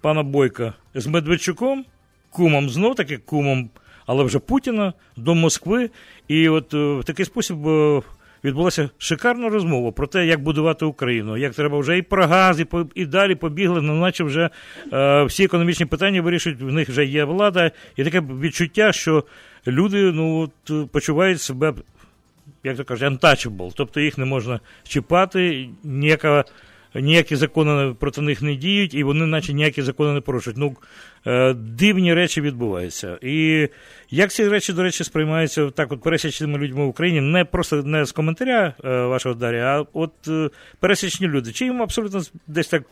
пана 0.00 0.22
Бойка, 0.22 0.72
з 0.94 1.06
Медведчуком, 1.06 1.84
кумом, 2.30 2.70
знов 2.70 2.94
таки 2.94 3.16
кумом, 3.16 3.70
але 4.06 4.24
вже 4.24 4.38
Путіна 4.38 4.92
до 5.16 5.34
Москви. 5.34 5.90
І 6.28 6.48
от 6.48 6.74
в 6.74 7.02
такий 7.04 7.24
спосіб 7.24 7.56
відбулася 8.44 8.90
шикарна 8.98 9.48
розмова 9.48 9.92
про 9.92 10.06
те, 10.06 10.26
як 10.26 10.42
будувати 10.42 10.84
Україну, 10.84 11.36
як 11.36 11.54
треба 11.54 11.78
вже 11.78 11.98
і 11.98 12.02
про 12.02 12.26
газ, 12.26 12.60
і 12.60 12.64
по 12.64 12.86
і 12.94 13.06
далі 13.06 13.34
побігли, 13.34 13.82
ну, 13.82 13.94
наче 13.94 14.24
вже 14.24 14.50
е, 14.92 15.24
всі 15.24 15.44
економічні 15.44 15.86
питання 15.86 16.22
вирішують, 16.22 16.60
в 16.60 16.72
них 16.72 16.88
вже 16.88 17.04
є 17.04 17.24
влада, 17.24 17.70
і 17.96 18.04
таке 18.04 18.20
відчуття, 18.20 18.92
що 18.92 19.24
люди 19.66 20.12
ну, 20.12 20.50
от, 20.68 20.90
почувають 20.90 21.40
себе, 21.40 21.74
як 22.64 22.76
то 22.76 22.84
кажуть, 22.84 23.12
untouchable, 23.12 23.72
тобто 23.74 24.00
їх 24.00 24.18
не 24.18 24.24
можна 24.24 24.60
чіпати, 24.82 25.68
ніяка 25.84 26.44
ніякі 27.00 27.36
закони 27.36 27.94
проти 27.98 28.20
них 28.20 28.42
не 28.42 28.54
діють, 28.54 28.94
і 28.94 29.04
вони, 29.04 29.26
наче 29.26 29.52
ніякі 29.52 29.82
закони 29.82 30.12
не 30.12 30.20
порушують. 30.20 30.58
Ну, 30.58 30.76
е, 31.26 31.54
Дивні 31.54 32.14
речі 32.14 32.40
відбуваються. 32.40 33.18
І 33.22 33.68
як 34.10 34.32
ці 34.32 34.48
речі, 34.48 34.72
до 34.72 34.82
речі, 34.82 35.04
сприймаються 35.04 35.70
так, 35.70 35.92
от 35.92 36.02
пересічними 36.02 36.58
людьми 36.58 36.84
в 36.84 36.88
Україні, 36.88 37.20
не 37.20 37.44
просто 37.44 37.82
не 37.82 38.04
з 38.04 38.12
коментаря 38.12 38.74
е, 38.84 38.88
вашого 38.88 39.34
Дар'я, 39.34 39.80
а 39.80 39.84
от 39.92 40.12
е, 40.28 40.50
пересічні 40.80 41.28
люди. 41.28 41.52
Чи 41.52 41.64
їм 41.64 41.82
абсолютно 41.82 42.22
десь 42.46 42.68
так. 42.68 42.82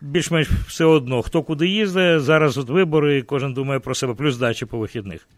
Більш-менш 0.00 0.48
все 0.66 0.84
одно, 0.84 1.22
хто 1.22 1.42
куди 1.42 1.68
їздить, 1.68 2.20
зараз 2.20 2.58
от 2.58 2.68
вибори, 2.68 3.18
і 3.18 3.22
кожен 3.22 3.54
думає 3.54 3.80
про 3.80 3.94
себе, 3.94 4.14
плюс 4.14 4.36
дачі 4.36 4.66
по 4.66 4.78
вихідних. 4.78 5.28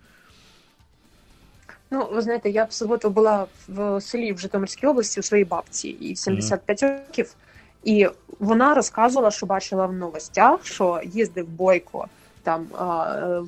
Ну, 1.91 2.09
ви 2.13 2.21
знаєте, 2.21 2.51
я 2.51 2.65
в 2.65 2.73
суботу 2.73 3.11
була 3.11 3.47
в 3.69 4.01
селі 4.01 4.33
в 4.33 4.39
Житомирській 4.39 4.87
області 4.87 5.21
у 5.21 5.23
своїй 5.23 5.45
бабці 5.45 5.89
і 5.89 6.17
75 6.17 6.83
mm. 6.83 6.99
років, 7.07 7.35
і 7.85 8.09
вона 8.41 8.75
розказувала, 8.75 9.31
що 9.31 9.47
бачила 9.47 9.87
в 9.87 9.93
новостях, 9.93 10.67
що 10.67 11.01
їздив 11.05 11.49
бойко 11.49 12.07
там 12.43 12.67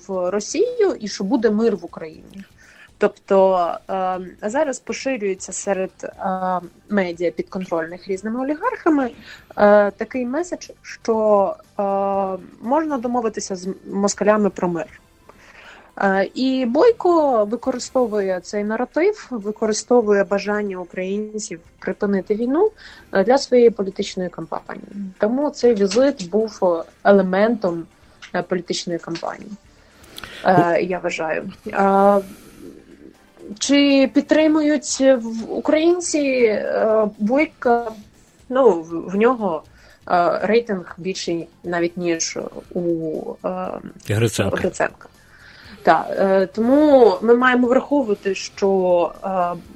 в 0.08 0.30
Росію 0.30 0.96
і 1.00 1.08
що 1.08 1.24
буде 1.24 1.50
мир 1.50 1.76
в 1.76 1.84
Україні. 1.84 2.44
Тобто 2.98 3.70
зараз 4.42 4.78
поширюється 4.78 5.52
серед 5.52 5.90
медіа 6.88 7.30
підконтрольних 7.30 8.08
різними 8.08 8.40
олігархами 8.40 9.10
такий 9.96 10.26
меседж, 10.26 10.70
що 10.82 11.56
можна 12.62 12.98
домовитися 12.98 13.56
з 13.56 13.68
москалями 13.86 14.50
про 14.50 14.68
мир. 14.68 15.00
Е, 16.00 16.30
і 16.34 16.66
Бойко 16.66 17.44
використовує 17.44 18.40
цей 18.40 18.64
наратив, 18.64 19.26
використовує 19.30 20.24
бажання 20.24 20.76
українців 20.78 21.60
припинити 21.78 22.34
війну 22.34 22.70
е, 23.12 23.24
для 23.24 23.38
своєї 23.38 23.70
політичної 23.70 24.28
кампанії. 24.28 24.86
Тому 25.18 25.50
цей 25.50 25.74
візит 25.74 26.30
був 26.30 26.60
елементом 27.04 27.84
е, 28.34 28.42
політичної 28.42 28.98
кампанії. 28.98 29.50
Я 30.80 31.00
вважаю. 31.02 31.52
Чи 33.58 34.10
підтримують 34.14 35.04
українці 35.48 36.54
Бойка? 37.18 37.92
Ну 38.48 38.82
в 38.82 39.16
нього 39.16 39.62
рейтинг 40.42 40.94
більший 40.98 41.48
навіть 41.64 41.96
ніж 41.96 42.38
у 42.74 43.22
Гриценка. 44.08 44.56
Гриценка. 44.56 45.08
Так, 45.86 46.06
е, 46.10 46.46
тому 46.46 47.14
ми 47.22 47.34
маємо 47.34 47.68
враховувати, 47.68 48.34
що 48.34 49.12
е, 49.24 49.28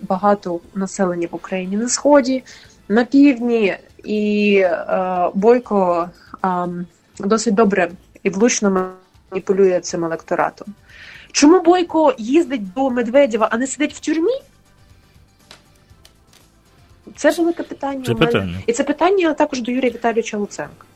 багато 0.02 0.60
населення 0.74 1.28
в 1.30 1.34
Україні 1.34 1.76
на 1.76 1.88
сході, 1.88 2.44
на 2.88 3.04
півдні, 3.04 3.76
і 4.04 4.54
е, 4.64 5.30
Бойко 5.34 6.10
досить 7.18 7.54
добре 7.54 7.90
і 8.22 8.30
влучно 8.30 8.92
маніпулює 9.30 9.80
цим 9.80 10.04
електоратом. 10.04 10.68
Чому 11.32 11.60
Бойко 11.60 12.14
їздить 12.18 12.72
до 12.72 12.90
Медведєва, 12.90 13.48
а 13.50 13.58
не 13.58 13.66
сидить 13.66 13.94
в 13.94 14.00
тюрмі? 14.00 14.42
Це 17.16 17.30
велике 17.30 17.62
питання. 17.62 18.04
Це 18.06 18.14
питання. 18.14 18.58
І 18.66 18.72
це 18.72 18.84
питання 18.84 19.34
також 19.34 19.60
до 19.60 19.72
Юрія 19.72 19.92
Віталійовича 19.92 20.36
Луценка. 20.36 20.86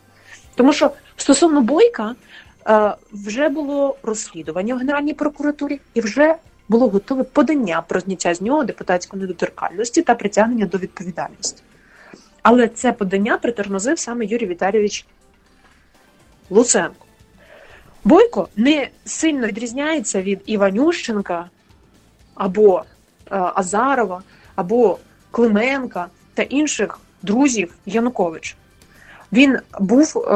Тому 0.54 0.72
що 0.72 0.90
стосовно 1.16 1.60
Бойка. 1.60 2.14
Е, 2.68 2.94
вже 3.12 3.48
було 3.48 3.96
розслідування 4.02 4.74
в 4.74 4.78
Генеральній 4.78 5.14
прокуратурі 5.14 5.80
і 5.94 6.00
вже 6.00 6.34
було 6.68 6.88
готове 6.88 7.22
подання 7.22 7.82
про 7.88 8.00
зняття 8.00 8.34
з 8.34 8.40
нього 8.40 8.64
депутатської 8.64 9.22
недоторкальності 9.22 10.02
та 10.02 10.14
притягнення 10.14 10.66
до 10.66 10.78
відповідальності. 10.78 11.62
Але 12.42 12.68
це 12.68 12.92
подання 12.92 13.38
притормозив 13.38 13.98
саме 13.98 14.24
Юрій 14.24 14.46
Віталійович 14.46 15.06
Луценко. 16.50 17.06
Бойко 18.04 18.48
не 18.56 18.88
сильно 19.04 19.46
відрізняється 19.46 20.22
від 20.22 20.40
Іванющенка 20.46 21.50
або 22.34 22.84
Азарова 23.30 24.22
або 24.54 24.98
Клименка 25.30 26.06
та 26.34 26.42
інших 26.42 26.98
друзів 27.22 27.74
Януковича. 27.86 28.54
Він 29.34 29.58
був 29.80 30.18
е, 30.18 30.34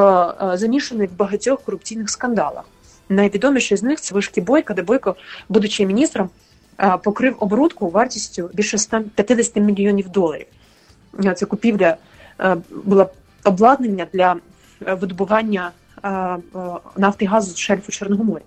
е, 0.53 0.57
замішаний 0.57 1.07
в 1.07 1.17
багатьох 1.17 1.63
корупційних 1.63 2.11
скандалах. 2.11 2.65
Найвідоміший 3.09 3.77
з 3.77 3.83
них 3.83 4.01
це 4.01 4.15
вишки 4.15 4.41
Бойка, 4.41 4.75
де 4.75 4.83
Бойко, 4.83 5.17
будучи 5.49 5.87
міністром, 5.87 6.31
е, 6.81 6.99
покрив 7.05 7.37
оборудку 7.41 7.91
вартістю 7.91 8.51
більше 8.55 8.79
150 8.79 9.57
мільйонів 9.57 10.09
доларів. 10.09 10.47
Це 11.37 11.47
купівля 11.47 11.97
була 12.85 13.07
обладнання 13.45 14.07
для 14.13 14.37
видобування 14.81 15.71
нафти 16.97 17.25
і 17.25 17.29
газу 17.29 17.51
з 17.51 17.59
шельфу 17.59 17.93
Чорного 17.93 18.25
моря. 18.25 18.45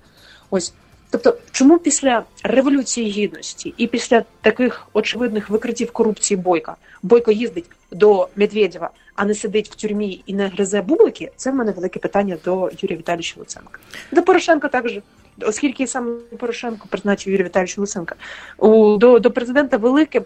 Ось 0.49 0.73
Тобто, 1.09 1.37
чому 1.51 1.79
після 1.79 2.23
революції 2.43 3.11
гідності 3.11 3.73
і 3.77 3.87
після 3.87 4.23
таких 4.41 4.87
очевидних 4.93 5.49
викриттів 5.49 5.91
корупції 5.91 6.37
бойка 6.37 6.75
бойко 7.03 7.31
їздить 7.31 7.65
до 7.91 8.29
Медведєва, 8.35 8.89
а 9.15 9.25
не 9.25 9.33
сидить 9.33 9.69
в 9.69 9.75
тюрмі 9.75 10.23
і 10.25 10.33
не 10.33 10.47
гризе 10.47 10.81
бублики? 10.81 11.31
Це 11.35 11.51
в 11.51 11.55
мене 11.55 11.71
велике 11.71 11.99
питання 11.99 12.37
до 12.45 12.71
Юрія 12.81 12.99
Віталійовича 12.99 13.35
Луценка. 13.37 13.79
До 14.11 14.23
Порошенка 14.23 14.67
також, 14.67 14.99
оскільки 15.41 15.87
саме 15.87 16.19
Порошенко 16.39 16.87
призначив 16.89 17.31
Юрія 17.31 17.45
Віталійовича 17.45 17.81
Луценка, 17.81 18.15
у 18.57 18.97
до, 18.97 19.19
до 19.19 19.31
президента 19.31 19.77
велике 19.77 20.21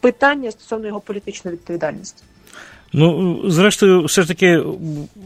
питання 0.00 0.50
стосовно 0.50 0.86
його 0.86 1.00
політичної 1.00 1.56
відповідальності. 1.56 2.24
Ну, 2.92 3.40
зрештою, 3.50 4.04
все 4.04 4.22
ж 4.22 4.28
таки 4.28 4.62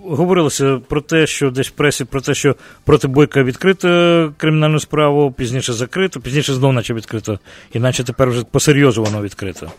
говорилося 0.05 0.81
про 0.89 1.01
те, 1.01 1.27
що 1.27 1.51
десь 1.51 1.69
в 1.69 1.71
пресі 1.71 2.05
про 2.05 2.21
те, 2.21 2.35
що 2.35 2.57
проти 2.85 3.09
Бойка 3.09 3.43
відкрито 3.43 4.33
кримінальну 4.37 4.81
справу, 4.81 5.33
пізніше 5.33 5.73
закрито, 5.73 6.21
пізніше 6.21 6.55
знову 6.55 6.73
наче 6.73 6.95
відкрито, 6.95 7.39
іначе 7.73 8.05
тепер 8.05 8.29
вже 8.29 8.45
посерйозно 8.45 9.03
воно 9.03 9.23
відкрито. 9.23 9.73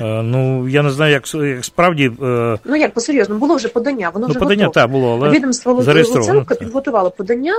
Е, 0.00 0.22
ну, 0.22 0.68
я 0.68 0.82
не 0.82 0.90
знаю, 0.90 1.12
як 1.12 1.34
як 1.34 1.64
справді. 1.64 2.12
Е... 2.22 2.58
Ну 2.64 2.76
як 2.76 2.94
посерйозно, 2.94 3.34
було 3.34 3.54
вже 3.54 3.68
подання, 3.68 4.10
воно 4.10 4.26
ну, 4.26 4.30
вже 4.30 4.38
подання, 4.38 4.66
готове. 4.66 4.84
так, 4.84 4.92
було, 4.92 5.14
але 5.14 5.30
Відомство 5.30 5.72
Луценко 5.72 6.54
підготувало 6.54 7.10
подання, 7.10 7.54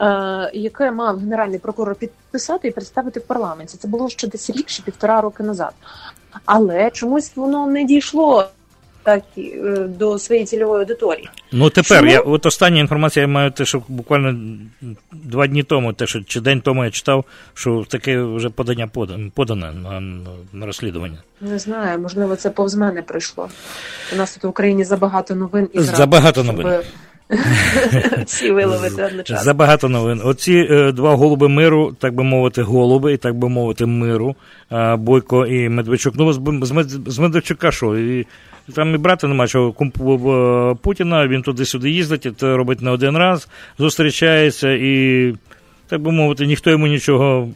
е, 0.00 0.50
яке 0.54 0.90
мав 0.90 1.18
генеральний 1.18 1.58
прокурор 1.58 1.94
підписати 1.94 2.68
і 2.68 2.70
представити 2.70 3.20
в 3.20 3.22
парламенті. 3.22 3.76
Це 3.78 3.88
було 3.88 4.08
ще 4.08 4.28
десь 4.28 4.50
рік 4.50 4.66
чи 4.66 4.82
півтора 4.82 5.20
роки 5.20 5.42
назад. 5.42 5.72
Але 6.44 6.90
чомусь 6.90 7.32
воно 7.36 7.66
не 7.66 7.84
дійшло 7.84 8.44
так 9.06 9.22
і 9.36 9.52
до 9.88 10.18
своєї 10.18 10.46
цільової 10.46 10.80
аудиторії. 10.80 11.28
Ну 11.52 11.70
тепер 11.70 11.98
Чому? 11.98 12.10
я 12.10 12.20
от 12.20 12.46
остання 12.46 12.80
інформація 12.80 13.22
я 13.22 13.28
маю 13.28 13.50
те, 13.50 13.64
що 13.64 13.82
буквально 13.88 14.58
два 15.12 15.46
дні 15.46 15.62
тому, 15.62 15.92
те, 15.92 16.06
що 16.06 16.22
чи 16.22 16.40
день 16.40 16.60
тому 16.60 16.84
я 16.84 16.90
читав, 16.90 17.24
що 17.54 17.84
таке 17.88 18.22
вже 18.22 18.50
подання 18.50 18.86
подане 19.34 19.72
на, 19.72 20.00
на 20.52 20.66
розслідування. 20.66 21.18
Не 21.40 21.58
знаю, 21.58 21.98
можливо, 21.98 22.36
це 22.36 22.50
повз 22.50 22.74
мене 22.74 23.02
прийшло. 23.02 23.48
У 24.12 24.16
нас 24.16 24.34
тут 24.34 24.44
в 24.44 24.48
Україні 24.48 24.84
забагато 24.84 25.34
новин 25.34 25.68
і 25.72 25.80
зрад, 25.80 25.96
забагато 25.96 26.44
новин. 26.44 26.80
Всі 28.26 28.50
виловити 28.50 29.04
одночасно. 29.04 29.44
Забагато 29.44 29.88
новин. 29.88 30.20
Оці 30.24 30.68
е, 30.70 30.92
два 30.92 31.14
голуби 31.14 31.48
миру, 31.48 31.96
так 31.98 32.14
би 32.14 32.24
мовити, 32.24 32.62
голуби, 32.62 33.12
і 33.12 33.16
так 33.16 33.34
би 33.34 33.48
мовити, 33.48 33.86
миру, 33.86 34.36
е, 34.72 34.96
Бойко 34.96 35.46
і 35.46 35.68
Медведчук. 35.68 36.14
Ну, 36.18 36.32
з, 36.32 36.40
з, 37.06 37.18
Медведчука 37.18 37.70
що? 37.70 37.98
І 37.98 38.26
там 38.74 38.94
і 38.94 38.98
брати 38.98 39.26
нема 39.26 39.46
чого 39.46 39.72
Путіна, 40.82 41.28
він 41.28 41.42
туди-сюди 41.42 41.90
їздить, 41.90 42.38
це 42.38 42.56
робить 42.56 42.82
не 42.82 42.90
один 42.90 43.16
раз, 43.16 43.48
зустрічається 43.78 44.72
і, 44.72 45.34
так 45.88 46.00
би 46.00 46.12
мовити, 46.12 46.46
ніхто 46.46 46.70
йому 46.70 46.86
нічого 46.86 47.48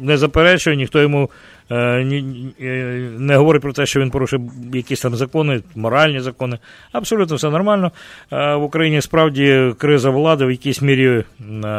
не 0.00 0.16
заперечує, 0.16 0.76
ніхто 0.76 1.00
йому 1.00 1.30
не 1.70 3.36
говорить 3.36 3.62
про 3.62 3.72
те, 3.72 3.86
що 3.86 4.00
він 4.00 4.10
порушив 4.10 4.40
якісь 4.72 5.00
там 5.00 5.16
закони, 5.16 5.62
моральні 5.74 6.20
закони. 6.20 6.58
Абсолютно 6.92 7.36
все 7.36 7.50
нормально. 7.50 7.92
Е, 8.32 8.54
в 8.54 8.62
Україні 8.62 9.00
справді 9.00 9.74
криза 9.78 10.10
влади 10.10 10.44
в 10.44 10.50
якійсь 10.50 10.82
мірі 10.82 11.06
е, 11.06 11.24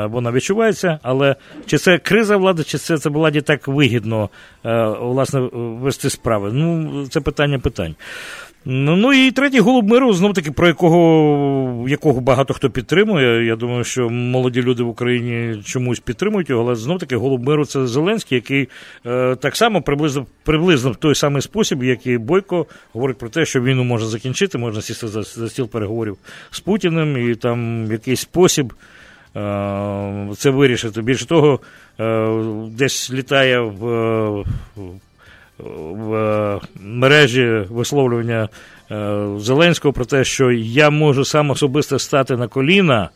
вона 0.06 0.32
відчувається, 0.32 1.00
але 1.04 1.36
чи 1.66 1.78
це 1.78 1.98
криза 1.98 2.38
влади, 2.38 2.64
чи 2.64 2.78
це 2.78 2.98
це 2.98 3.10
владі 3.10 3.42
так 3.42 3.68
вигідно 3.68 4.30
е, 4.66 4.86
власне 5.02 5.40
вести 5.54 6.10
справи? 6.10 6.52
Ну, 6.54 7.06
це 7.08 7.22
питання 7.22 7.60
питань. 7.60 7.96
Ну 8.66 8.96
ну 8.96 9.14
і 9.14 9.32
третій 9.32 9.60
голуб 9.60 9.90
миру, 9.90 10.14
знов 10.14 10.34
таки, 10.34 10.52
про 10.52 10.68
якого 10.68 11.86
якого 11.90 12.22
багато 12.22 12.54
хто 12.54 12.70
підтримує. 12.70 13.46
Я 13.46 13.56
думаю, 13.56 13.84
що 13.84 14.10
молоді 14.10 14.62
люди 14.62 14.84
в 14.84 14.88
Україні 14.88 15.62
чомусь 15.64 16.00
підтримують 16.00 16.50
його, 16.50 16.64
але 16.64 16.76
знов 16.76 17.00
таки 17.00 17.16
голуб 17.16 17.48
миру 17.48 17.66
це 17.66 17.88
Зеленський, 17.88 18.36
який 18.36 18.70
е, 19.06 19.36
так 19.36 19.56
само 19.56 19.82
приблизно 19.82 20.26
приблизно 20.44 20.92
в 20.92 20.96
той 20.96 21.16
самий 21.16 21.42
спосіб, 21.42 21.84
як 21.84 22.08
і 22.08 22.18
Бойко, 22.18 22.66
говорить 22.94 23.18
про 23.18 23.30
те, 23.30 23.46
що 23.46 23.62
війну 23.62 23.84
можна 23.84 24.08
закінчити, 24.08 24.58
можна 24.58 24.82
сісти 24.82 25.08
за, 25.08 25.24
за 25.24 25.50
стіл 25.50 25.70
переговорів 25.70 26.18
з 26.52 26.60
Путіним 26.60 27.32
і 27.32 27.36
там 27.36 27.92
якийсь 27.92 28.20
спосіб. 28.22 28.74
Е, 29.36 30.28
це 30.38 30.50
вирішити. 30.50 31.02
Більше 31.02 31.26
того, 31.26 31.60
е, 32.00 32.30
десь 32.72 33.12
літає 33.12 33.60
в 33.60 34.46
в 35.60 36.14
е, 36.14 36.60
мережі 36.82 37.66
висловлювання 37.70 38.50
е, 38.92 39.26
Зеленського 39.38 39.94
про 39.94 40.06
те, 40.06 40.24
що 40.24 40.52
я 40.52 40.90
можу 40.90 41.26
сам 41.26 41.50
особисто 41.50 42.00
стати 42.00 42.38
на 42.38 42.48
коліна 42.48 43.10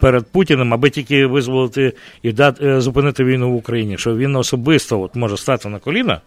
перед 0.00 0.26
Путіним, 0.26 0.74
аби 0.74 0.90
тільки 0.90 1.26
визволити 1.26 1.92
і 2.22 2.32
дати, 2.32 2.66
е, 2.66 2.80
зупинити 2.80 3.24
війну 3.24 3.50
в 3.50 3.54
Україні, 3.54 3.98
що 3.98 4.16
він 4.16 4.36
особисто 4.36 5.00
от 5.00 5.14
може 5.14 5.36
стати 5.36 5.68
на 5.68 5.78
коліна. 5.78 6.20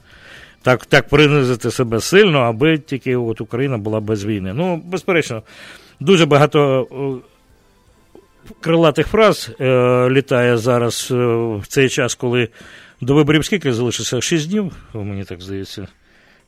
Так 0.62 0.86
так 0.86 1.10
принизити 1.10 1.71
себе 1.71 1.99
сильно, 1.99 2.39
аби 2.39 2.77
тільки 2.77 3.15
от 3.15 3.41
Україна 3.41 3.77
була 3.77 3.99
без 3.99 4.25
війни. 4.25 4.53
Ну, 4.56 4.82
безперечно, 4.86 5.41
дуже 5.99 6.25
багато 6.25 6.88
крилатих 8.62 9.08
фраз 9.08 9.51
е, 9.60 10.10
літає 10.10 10.58
зараз 10.58 11.08
е, 11.12 11.15
в 11.58 11.63
цей 11.67 11.89
час, 11.89 12.15
коли 12.15 12.49
до 13.01 13.13
виборів 13.13 13.45
скільки 13.45 13.73
залишиться? 13.73 14.21
Шість 14.21 14.49
днів, 14.49 14.71
мені 14.93 15.23
так 15.23 15.41
здається. 15.41 15.88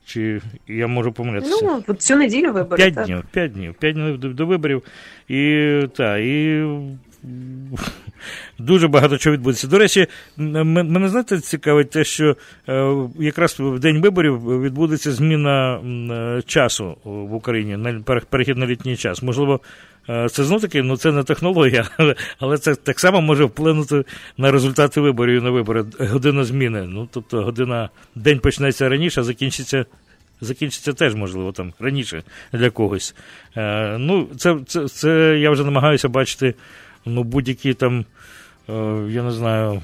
Чи 0.05 0.41
я 0.67 0.87
можу 0.87 1.11
помилятися? 1.11 1.81
Ну, 1.87 1.95
цю 1.95 2.15
неділю 2.15 2.53
вибори. 2.53 2.77
П'ять 2.77 3.05
днів, 3.05 3.23
п'ять 3.31 3.53
днів, 3.53 3.73
п'ять 3.73 3.95
днів 3.95 4.17
до, 4.17 4.29
до 4.29 4.45
виборів. 4.45 4.83
І 5.27 5.81
та, 5.95 6.17
і 6.17 6.65
дуже 8.59 8.87
багато 8.87 9.17
чого 9.17 9.33
відбудеться. 9.33 9.67
До 9.67 9.77
речі, 9.77 10.07
мене 10.37 11.09
знаєте, 11.09 11.39
цікавить 11.39 11.89
те, 11.89 12.03
що 12.03 12.35
е, 12.69 12.95
якраз 13.19 13.55
в 13.59 13.79
день 13.79 14.01
виборів 14.01 14.61
відбудеться 14.61 15.11
зміна 15.11 15.75
е, 15.75 16.41
часу 16.45 16.97
в 17.03 17.33
Україні 17.33 17.77
на 17.77 18.01
перехід 18.29 18.57
на 18.57 18.65
літній 18.65 18.97
час. 18.97 19.23
Можливо, 19.23 19.59
Е, 20.09 20.29
це 20.29 20.43
знов 20.43 20.61
таки, 20.61 20.83
ну 20.83 20.97
це 20.97 21.11
не 21.11 21.23
технологія, 21.23 21.89
але, 22.39 22.57
це 22.57 22.75
так 22.75 22.99
само 22.99 23.21
може 23.21 23.43
вплинути 23.43 24.03
на 24.37 24.51
результати 24.51 25.01
виборів 25.01 25.41
і 25.41 25.43
на 25.43 25.49
вибори. 25.49 25.85
Година 25.99 26.43
зміни. 26.43 26.85
Ну, 26.89 27.07
тобто 27.11 27.43
година, 27.43 27.89
день 28.15 28.39
почнеться 28.39 28.89
раніше, 28.89 29.21
а 29.21 29.23
закінчиться. 29.23 29.85
Закінчиться 30.41 30.93
теж, 30.93 31.15
можливо, 31.15 31.51
там 31.51 31.73
раніше 31.79 32.23
для 32.53 32.69
когось. 32.69 33.15
Е, 33.57 33.97
Ну, 33.97 34.27
це 34.37 34.57
це, 34.67 34.87
це 34.87 35.37
я 35.39 35.51
вже 35.51 35.63
намагаюся 35.63 36.09
бачити 36.09 36.53
ну, 37.05 37.23
будь-які 37.23 37.73
там, 37.73 38.05
е, 38.69 38.73
я 39.09 39.23
не 39.23 39.31
знаю, 39.31 39.81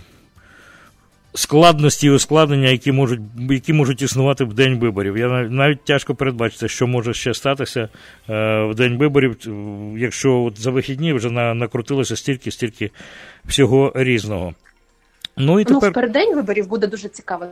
складності 1.34 2.08
і 2.08 2.10
ускладнення, 2.10 2.70
які 2.70 2.92
можуть 2.92 3.20
які 3.50 3.74
можуть 3.74 4.02
існувати 4.02 4.44
в 4.44 4.54
день 4.54 4.80
виборів. 4.80 5.18
Я 5.18 5.28
навіть 5.28 5.84
тяжко 5.84 6.16
передбачити, 6.16 6.68
що 6.68 6.88
може 6.88 7.14
ще 7.14 7.34
статися 7.34 7.90
е, 8.30 8.64
в 8.64 8.76
день 8.76 8.98
виборів, 8.98 9.38
якщо 9.98 10.44
от 10.44 10.62
за 10.62 10.72
вихідні 10.72 11.14
вже 11.14 11.30
на, 11.30 11.54
накрутилося 11.54 12.16
стільки, 12.16 12.52
стільки 12.52 12.92
всього 13.46 13.92
різного. 13.96 14.54
Ну, 15.38 15.60
і 15.60 15.66
ну, 15.70 15.76
тепер... 15.76 15.84
Ну, 15.84 15.90
в 15.90 15.94
переддень 15.94 16.36
виборів 16.36 16.68
буде 16.68 16.88
дуже 16.88 17.10
цікава 17.10 17.48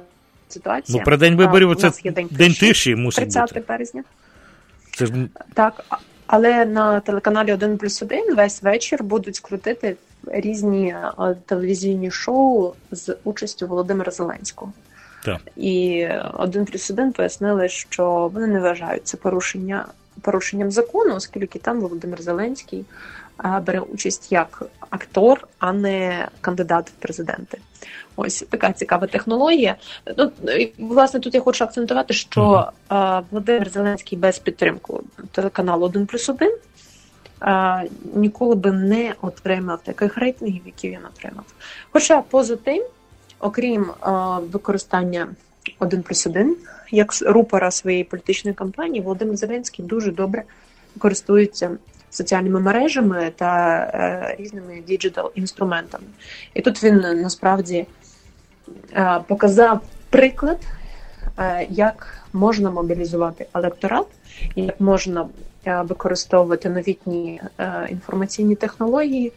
ситуація. 0.49 0.97
Ну, 0.99 1.05
переддень 1.05 1.36
виборів 1.36 1.75
це 1.75 2.12
день, 2.12 2.27
день 2.32 2.53
тиші 2.53 2.95
мусить 2.95 3.23
30 3.23 3.41
бути. 3.41 3.53
30 3.53 3.67
березня. 3.67 4.03
Це 4.95 5.05
ж... 5.05 5.13
Так, 5.53 5.86
але 6.32 6.65
на 6.65 7.00
телеканалі 7.00 7.54
1 7.54 7.78
плюс 7.78 8.02
1 8.02 8.36
весь 8.36 8.63
вечір 8.63 9.04
будуть 9.04 9.39
крутити 9.39 9.96
різні 10.28 10.96
е, 11.20 11.36
телевізійні 11.46 12.12
шоу 12.12 12.74
з 12.92 13.15
участю 13.24 13.68
Володимира 13.68 14.12
Зеленського. 14.12 14.74
Так. 15.26 15.42
І 15.56 16.08
один 16.34 16.65
плюс 16.65 16.92
один 16.92 17.12
пояснили, 17.12 17.70
що 17.70 18.32
вони 18.34 18.48
не 18.48 18.60
вважають 18.60 19.08
це 19.08 19.18
порушення 19.18 19.86
порушенням 20.22 20.72
закону, 20.72 21.16
оскільки 21.16 21.60
там 21.60 21.80
Володимир 21.80 22.22
Зеленський 22.22 22.86
е, 23.45 23.62
бере 23.66 23.80
участь 23.80 24.32
як 24.32 24.64
актор, 24.89 25.47
а 25.60 25.74
не 25.74 26.28
кандидат 26.41 26.89
в 26.89 26.93
президенти. 26.93 27.58
Ось 28.22 28.45
така 28.49 28.72
цікава 28.72 29.07
технологія. 29.07 29.76
Ну 30.17 30.32
власне 30.78 31.20
тут 31.20 31.36
я 31.36 31.41
хочу 31.41 31.63
акцентувати, 31.63 32.13
що 32.13 32.72
uh 32.89 33.24
Володимир 33.32 33.70
Зеленський 33.70 34.17
без 34.17 34.39
підтримки 34.39 34.93
телеканалу 35.32 35.86
1 35.86 36.05
плюс 36.05 36.30
1 36.30 36.57
ніколи 38.15 38.55
би 38.55 38.72
не 38.72 39.13
отримав 39.22 39.82
таких 39.84 40.17
рейтингів, 40.17 40.61
які 40.65 40.89
він 40.89 40.99
отримав. 41.13 41.45
Хоча 41.91 42.22
поза 42.22 42.55
тим, 42.55 42.84
окрім 43.39 43.86
використання 44.51 45.28
один 45.80 46.03
плюс 46.03 46.28
один 46.28 46.57
як 46.91 47.13
рупора 47.22 47.72
своєї 47.72 48.03
політичної 48.03 48.55
кампанії, 48.55 49.03
Володимир 49.03 49.38
Зеленський 49.38 49.86
дуже 49.86 50.11
добре 50.11 50.43
користується 50.99 51.78
соціальними 52.09 52.59
мережами 52.59 53.32
та 53.36 53.78
е, 53.93 54.36
різними 54.39 54.84
digital 54.88 55.32
інструментами. 55.36 56.05
І 56.53 56.61
тут 56.61 56.84
він 56.84 56.95
насправді 56.97 57.86
показав 59.28 59.80
приклад, 60.09 60.57
е, 61.39 61.67
як 61.70 62.07
можна 62.34 62.72
мобілізувати 62.72 63.45
електорат, 63.53 64.05
як 64.55 64.82
можна 64.82 65.28
е, 65.65 65.82
використовувати 65.82 66.70
новітні 66.70 67.41
е, 67.59 67.88
інформаційні 67.89 68.55
технології. 68.55 69.32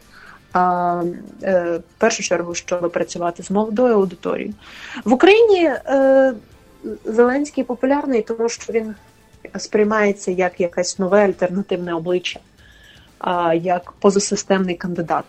А 0.53 1.03
е, 1.43 1.77
в 1.77 1.99
першу 1.99 2.23
чергу, 2.23 2.55
щоб 2.55 2.91
працювати 2.91 3.43
з 3.43 3.51
молодою 3.51 3.93
аудиторією 3.93 4.53
в 5.05 5.13
Україні. 5.13 5.65
Е, 5.65 6.33
Зеленський 7.05 7.63
популярний, 7.63 8.21
тому 8.21 8.49
що 8.49 8.73
він 8.73 8.95
сприймається 9.57 10.31
як 10.31 10.59
якесь 10.59 10.99
нове 10.99 11.25
альтернативне 11.25 11.93
обличчя, 11.93 12.39
як 13.55 13.91
позасистемний 13.91 14.75
кандидат. 14.75 15.25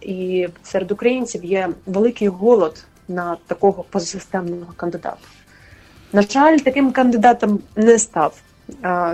І 0.00 0.48
серед 0.62 0.92
українців 0.92 1.44
є 1.44 1.68
великий 1.86 2.28
голод 2.28 2.84
на 3.08 3.36
такого 3.46 3.82
позасистемного 3.82 4.72
кандидата. 4.76 5.16
На 6.12 6.22
жаль, 6.22 6.58
таким 6.58 6.92
кандидатом 6.92 7.60
не 7.76 7.98
став 7.98 8.34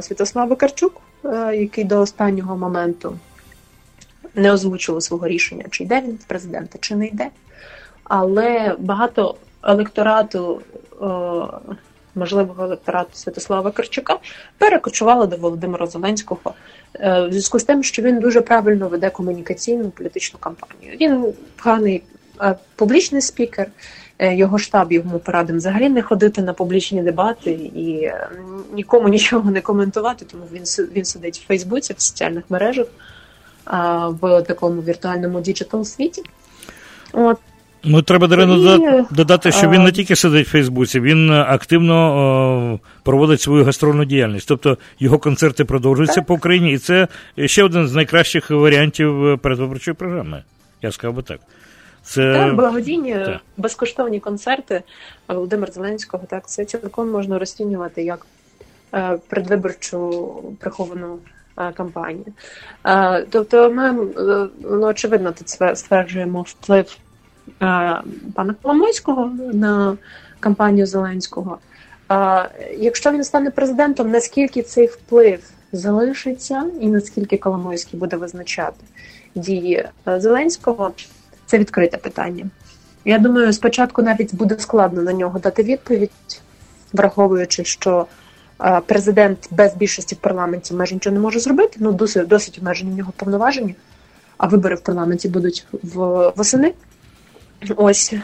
Святослав 0.01 0.49
Вакарчук, 0.49 1.01
який 1.55 1.85
до 1.85 2.01
останнього 2.01 2.57
моменту 2.57 3.19
не 4.35 4.53
озвучував 4.53 5.03
свого 5.03 5.29
рішення, 5.29 5.65
чи 5.71 5.85
йде 5.85 6.01
він 6.01 6.19
в 6.23 6.25
президента, 6.25 6.79
чи 6.81 6.97
не 6.97 7.07
йде. 7.07 7.29
Але 8.05 8.77
багато 8.79 9.37
електорату 9.63 10.63
можливого 12.15 12.65
електорату 12.65 13.11
Святослава 13.13 13.71
Карчука 13.71 14.19
перекочувала 14.59 15.27
до 15.27 15.37
Володимира 15.37 15.87
Зеленського 15.87 16.55
е, 16.95 17.27
в 17.27 17.31
зв'язку 17.31 17.59
з 17.59 17.65
тим, 17.65 17.83
що 17.83 18.03
він 18.03 18.21
дуже 18.21 18.41
правильно 18.41 18.89
веде 18.89 19.11
комунікаційну 19.11 19.91
політичну 19.91 20.39
кампанію. 20.39 20.97
Він 21.01 21.35
поганий 21.57 22.03
публічний 22.77 23.23
спікер. 23.23 23.67
Е, 24.19 24.37
його 24.37 24.59
штаб 24.59 24.93
йому 24.93 25.19
порадив 25.19 25.57
взагалі 25.57 25.89
не 25.89 26.03
ходити 26.03 26.43
на 26.43 26.53
публічні 26.53 27.03
дебати 27.03 27.51
і 27.51 28.11
нікому 28.73 29.09
нічого 29.17 29.51
не 29.51 29.61
коментувати, 29.61 30.25
тому 30.25 30.45
він 30.53 30.63
він 30.97 31.05
сидить 31.05 31.39
в 31.39 31.47
Фейсбуці, 31.47 31.95
в 31.99 32.01
соціальних 32.01 32.45
мережах 32.49 32.87
в 34.21 34.43
такому 34.43 34.83
віртуальному 34.83 35.41
діджитал 35.41 35.85
світі. 35.85 36.23
От 37.13 37.39
Ну, 37.85 38.03
треба 38.03 38.27
Дарину 38.27 38.75
і... 38.75 39.15
додати, 39.15 39.53
що 39.53 39.71
він 39.71 39.83
не 39.85 39.93
тільки 39.93 40.17
сидить 40.17 40.47
в 40.47 40.51
Фейсбуці, 40.51 41.01
він 41.01 41.31
активно 41.31 42.81
проводить 43.03 43.41
свою 43.41 43.65
гастрольну 43.65 44.05
діяльність. 44.05 44.49
Тобто 44.49 44.79
його 44.99 45.19
концерти 45.19 45.65
продовжуються 45.65 46.21
так. 46.21 46.27
по 46.27 46.35
Україні, 46.35 46.73
і 46.73 46.79
це 46.79 47.09
ще 47.47 47.65
один 47.65 47.89
з 47.89 47.95
найкращих 47.95 48.51
варіантів 48.51 49.39
передвиборчої 49.43 49.95
програми. 49.95 50.43
Я 50.83 50.93
сказав 50.93 51.15
би 51.15 51.23
так. 51.23 51.41
Це 52.03 52.35
так, 52.35 52.57
благодійні 52.57 53.15
так. 53.15 53.41
безкоштовні 53.57 54.21
концерти 54.21 54.83
Володимира 55.29 55.73
Зеленського. 55.73 56.25
Так, 56.29 56.49
це 56.49 56.65
цілком 56.65 57.11
можна 57.11 57.39
розцінювати 57.39 58.03
як 58.03 58.27
е, 58.95 59.19
предвиборчу 59.29 60.35
приховану 60.61 61.19
е, 61.59 61.73
кампанію. 61.73 62.33
Е, 62.87 63.27
тобто, 63.31 63.71
ми 63.71 63.93
ну, 64.61 64.87
очевидно 64.87 65.33
тут 65.33 65.79
стверджуємо 65.79 66.43
вплив 66.43 66.97
пана 68.35 68.55
Коломойського 68.63 69.33
на 69.53 69.97
кампанію 70.41 70.87
Зеленського. 70.87 71.59
Якщо 72.79 73.13
він 73.13 73.25
стане 73.25 73.51
президентом, 73.51 74.11
наскільки 74.11 74.63
цей 74.63 74.87
вплив 74.87 75.41
залишиться, 75.73 76.65
і 76.81 76.87
наскільки 76.87 77.39
Коломойський 77.39 78.01
буде 78.01 78.17
визначати 78.17 78.85
дії 79.35 79.89
Зеленського, 80.07 80.93
це 81.53 81.59
відкрите 81.59 81.97
питання. 81.97 82.45
Я 83.05 83.19
думаю, 83.19 83.53
спочатку 83.53 84.03
навіть 84.03 84.35
буде 84.35 84.57
складно 84.59 85.03
на 85.03 85.13
нього 85.13 85.39
дати 85.39 85.63
відповідь, 85.63 86.41
враховуючи, 86.93 87.65
що 87.65 88.07
е, 88.61 88.81
президент 88.87 89.49
без 89.51 89.75
більшості 89.75 90.15
в 90.15 90.19
парламенті 90.19 90.75
майже 90.75 90.95
нічого 90.95 91.15
не 91.15 91.21
може 91.21 91.41
зробити. 91.41 91.77
Ну 91.81 91.93
досить 91.93 92.29
досить 92.29 92.59
обмежені 92.59 92.93
в 92.93 92.97
нього 92.97 93.13
повноваження, 93.17 93.75
а 94.39 94.47
вибори 94.47 94.75
в 94.75 94.81
парламенті 94.81 95.29
будуть 95.29 95.67
в 95.83 96.33
восени. 96.37 96.73
Ось 97.77 98.15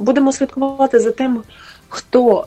будемо 0.00 0.32
слідкувати 0.32 1.00
за 1.00 1.10
тим, 1.10 1.42
хто 1.88 2.46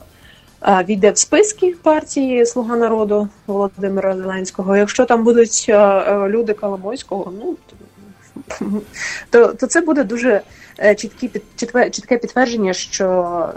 війде 0.88 1.10
в 1.10 1.18
списки 1.18 1.74
партії 1.82 2.46
Слуга 2.46 2.76
народу 2.76 3.28
Володимира 3.46 4.16
Зеленського. 4.16 4.76
Якщо 4.76 5.04
там 5.04 5.24
будуть 5.24 5.66
люди 6.28 6.52
Коломойського, 6.52 7.32
ну 7.38 7.56
то 9.30 9.46
то 9.52 9.66
це 9.66 9.80
буде 9.80 10.04
дуже 10.04 10.40
е, 10.78 10.94
чіткі 10.94 11.30
чітке, 11.90 12.18
підтвердження, 12.18 12.72
що 12.72 13.48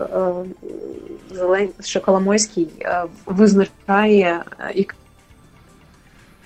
Зелен, 1.32 1.70
що 1.80 2.02
Коломойський 2.02 2.70
е, 2.82 3.04
визначає 3.26 4.44
і 4.76 4.88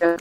е, 0.02 0.18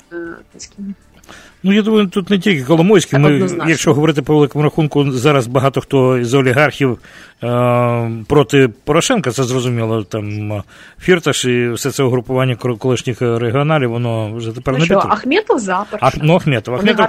Ну, 1.63 1.73
я 1.73 1.83
думаю, 1.83 2.07
тут 2.07 2.31
не 2.31 2.39
тільки 2.39 2.65
Коломойський. 2.65 3.19
Ми, 3.19 3.49
якщо 3.69 3.95
говорити 3.95 4.23
по 4.23 4.35
великому 4.35 4.65
рахунку, 4.65 5.11
зараз 5.11 5.47
багато 5.47 5.81
хто 5.81 6.25
з 6.25 6.35
олігархів 6.35 6.99
е, 7.43 8.11
проти 8.27 8.69
Порошенка, 8.85 9.31
це 9.31 9.45
зрозуміло. 9.45 10.03
Там 10.03 10.53
Фірташ 11.01 11.45
і 11.45 11.71
все 11.71 11.91
це 11.91 12.03
угрупування 12.03 12.57
колишніх 12.57 13.23
регіоналів, 13.23 13.91
воно 13.91 14.33
вже 14.35 14.53
тепер 14.53 14.75
ну, 14.75 14.81
не 14.81 14.85
що, 14.85 14.99
Ахметов 14.99 15.59
за 15.59 15.85
Ах, 16.01 16.15
ну, 16.23 16.35
Ахметов. 16.35 16.75
Ахметов, 16.75 17.07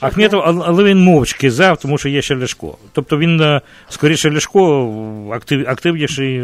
Ахметов, 0.00 0.42
але 0.44 0.84
він 0.84 0.98
мовчки 0.98 1.50
за, 1.50 1.76
тому 1.76 1.98
що 1.98 2.08
є 2.08 2.22
ще 2.22 2.36
Ляшко. 2.36 2.78
Тобто 2.92 3.18
він 3.18 3.40
е, 3.40 3.60
скоріше 3.88 4.30
Ляшко 4.30 5.30
актив, 5.34 5.64
активніший. 5.68 6.40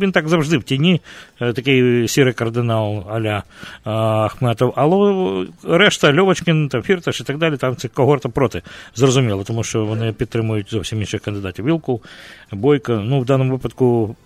Він 0.00 0.12
так 0.12 0.28
завжди 0.28 0.58
в 0.58 0.62
тіні, 0.62 1.00
е, 1.40 1.52
такий 1.52 2.08
сірий 2.08 2.32
кардинал 2.32 3.04
Аля 3.10 3.42
е, 3.86 3.90
Ахметов. 3.90 4.72
Але 4.76 5.46
решта 5.78 6.14
Льовочкін 6.16 6.68
та 6.68 6.82
Фірташ 6.82 6.93
Фірташ 6.94 7.20
і 7.20 7.24
так 7.24 7.38
далі, 7.38 7.56
там 7.56 7.76
це 7.76 7.88
когорта 7.88 8.28
проти. 8.28 8.62
Зрозуміло, 8.94 9.44
тому 9.44 9.64
що 9.64 9.84
вони 9.84 10.12
підтримують 10.12 10.70
зовсім 10.70 11.00
інших 11.00 11.20
кандидатів. 11.20 11.64
Вілку, 11.64 12.02
Бойко. 12.52 12.92
Ну, 12.92 13.20
в 13.20 13.24
даному 13.24 13.52
випадку 13.52 14.16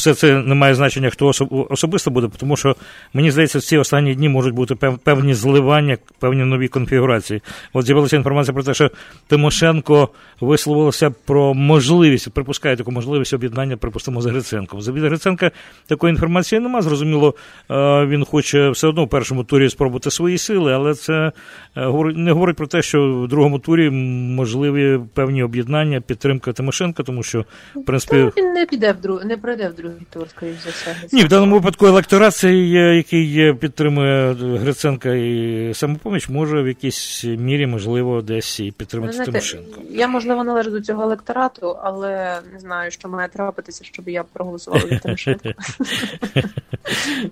все 0.00 0.14
це 0.14 0.42
не 0.42 0.54
має 0.54 0.74
значення, 0.74 1.10
хто 1.10 1.32
особисто 1.70 2.10
буде, 2.10 2.28
тому 2.36 2.56
що 2.56 2.76
мені 3.14 3.30
здається, 3.30 3.58
в 3.58 3.62
ці 3.62 3.78
останні 3.78 4.14
дні 4.14 4.28
можуть 4.28 4.54
бути 4.54 4.74
певні 5.04 5.34
зливання, 5.34 5.98
певні 6.18 6.44
нові 6.44 6.68
конфігурації. 6.68 7.42
От 7.72 7.86
з'явилася 7.86 8.16
інформація 8.16 8.54
про 8.54 8.62
те, 8.62 8.74
що 8.74 8.90
Тимошенко 9.26 10.08
висловилася 10.40 11.10
про 11.10 11.54
можливість, 11.54 12.30
припускає 12.30 12.76
таку 12.76 12.90
можливість 12.92 13.34
об'єднання, 13.34 13.76
припустимо, 13.76 14.20
з 14.20 14.26
Гриценком. 14.26 14.82
За 14.82 14.92
від 14.92 15.04
Гриценка 15.04 15.50
такої 15.86 16.10
інформації 16.10 16.60
немає. 16.60 16.82
Зрозуміло, 16.82 17.34
е, 17.70 18.06
він 18.06 18.24
хоче 18.24 18.70
все 18.70 18.88
одно 18.88 19.04
в 19.04 19.08
першому 19.08 19.44
турі 19.44 19.70
спробувати 19.70 20.10
свої 20.10 20.38
сили, 20.38 20.72
але 20.72 20.94
це 20.94 21.32
е, 21.76 21.90
не 22.14 22.32
говорить 22.32 22.56
про 22.56 22.66
те, 22.66 22.82
що 22.82 23.12
в 23.12 23.28
другому 23.28 23.58
турі 23.58 23.90
можливі 23.90 25.00
певні 25.14 25.42
об'єднання, 25.42 26.00
підтримка 26.00 26.52
Тимошенка, 26.52 27.02
тому 27.02 27.22
що 27.22 27.44
в 27.74 27.84
принципі 27.84 28.30
він 28.36 28.52
не 28.52 28.66
піде 28.66 28.92
в 28.92 29.00
друг, 29.00 29.24
не 29.24 29.36
пройде 29.36 29.68
в 29.68 29.74
другий 29.74 29.89
тур, 30.10 30.28
скоріш 30.28 30.56
за 30.64 30.70
все. 30.70 30.96
Ні, 31.12 31.24
в 31.24 31.28
даному 31.28 31.54
випадку 31.54 31.86
електорат, 31.86 32.44
який 32.44 33.54
підтримує 33.54 34.32
Гриценка 34.32 35.14
і 35.14 35.70
самопоміч, 35.74 36.28
може 36.28 36.62
в 36.62 36.68
якійсь 36.68 37.24
мірі, 37.24 37.66
можливо, 37.66 38.22
десь 38.22 38.60
і 38.60 38.70
підтримати 38.70 39.12
Знаєте, 39.12 39.32
Тимошенко. 39.32 39.80
Я, 39.90 40.08
можливо, 40.08 40.44
належу 40.44 40.70
до 40.70 40.80
цього 40.80 41.02
електорату, 41.02 41.76
але 41.82 42.40
не 42.52 42.60
знаю, 42.60 42.90
що 42.90 43.08
має 43.08 43.28
трапитися, 43.28 43.84
щоб 43.84 44.08
я 44.08 44.22
проголосувала 44.22 44.82
за 44.90 44.98
Тимошенко. 44.98 45.48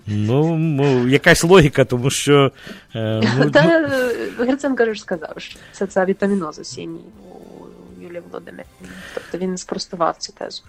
Ну, 0.07 1.07
якась 1.07 1.43
логіка, 1.43 1.85
тому 1.85 2.09
що. 2.09 2.51
Е, 2.95 3.21
ну, 3.39 3.51
Та 3.51 3.79
ну- 3.79 4.45
Гриценко 4.45 4.93
ж 4.93 5.01
сказав, 5.01 5.33
що 5.37 5.59
це 5.71 5.87
ця 5.87 6.05
вітаміноза 6.05 6.61
осінній 6.61 7.05
у 7.99 8.03
Юлії 8.03 8.21
Володимирівні. 8.31 8.89
Тобто 9.13 9.37
він 9.37 9.57
спростував 9.57 10.17
цю 10.17 10.33
тезу 10.33 10.63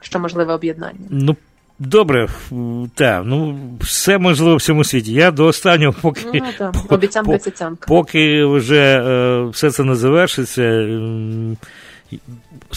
що 0.00 0.18
можливе 0.18 0.54
об'єднання. 0.54 0.98
Ну, 1.10 1.36
Добре, 1.82 2.28
так, 2.94 3.22
ну 3.24 3.58
все 3.80 4.18
можливо 4.18 4.56
в 4.56 4.62
цьому 4.62 4.84
світі. 4.84 5.12
Я 5.12 5.30
до 5.30 5.46
останнього, 5.46 5.94
поки 6.02 6.20
ну, 6.34 6.40
так. 6.58 6.74
обіцянка 6.88 7.38
цяцянка. 7.38 7.86
Поки 7.88 8.44
вже 8.44 9.02
е, 9.06 9.42
все 9.44 9.70
це 9.70 9.84
не 9.84 9.94
завершиться. 9.94 10.88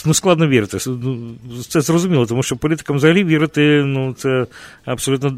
Ну, 0.05 0.13
складно 0.13 0.47
вірити. 0.47 0.77
Ну, 0.87 1.35
це 1.69 1.81
зрозуміло, 1.81 2.25
тому 2.25 2.43
що 2.43 2.55
політикам 2.55 2.95
взагалі 2.95 3.23
вірити, 3.23 3.83
ну, 3.85 4.13
це 4.13 4.45
абсолютно 4.85 5.37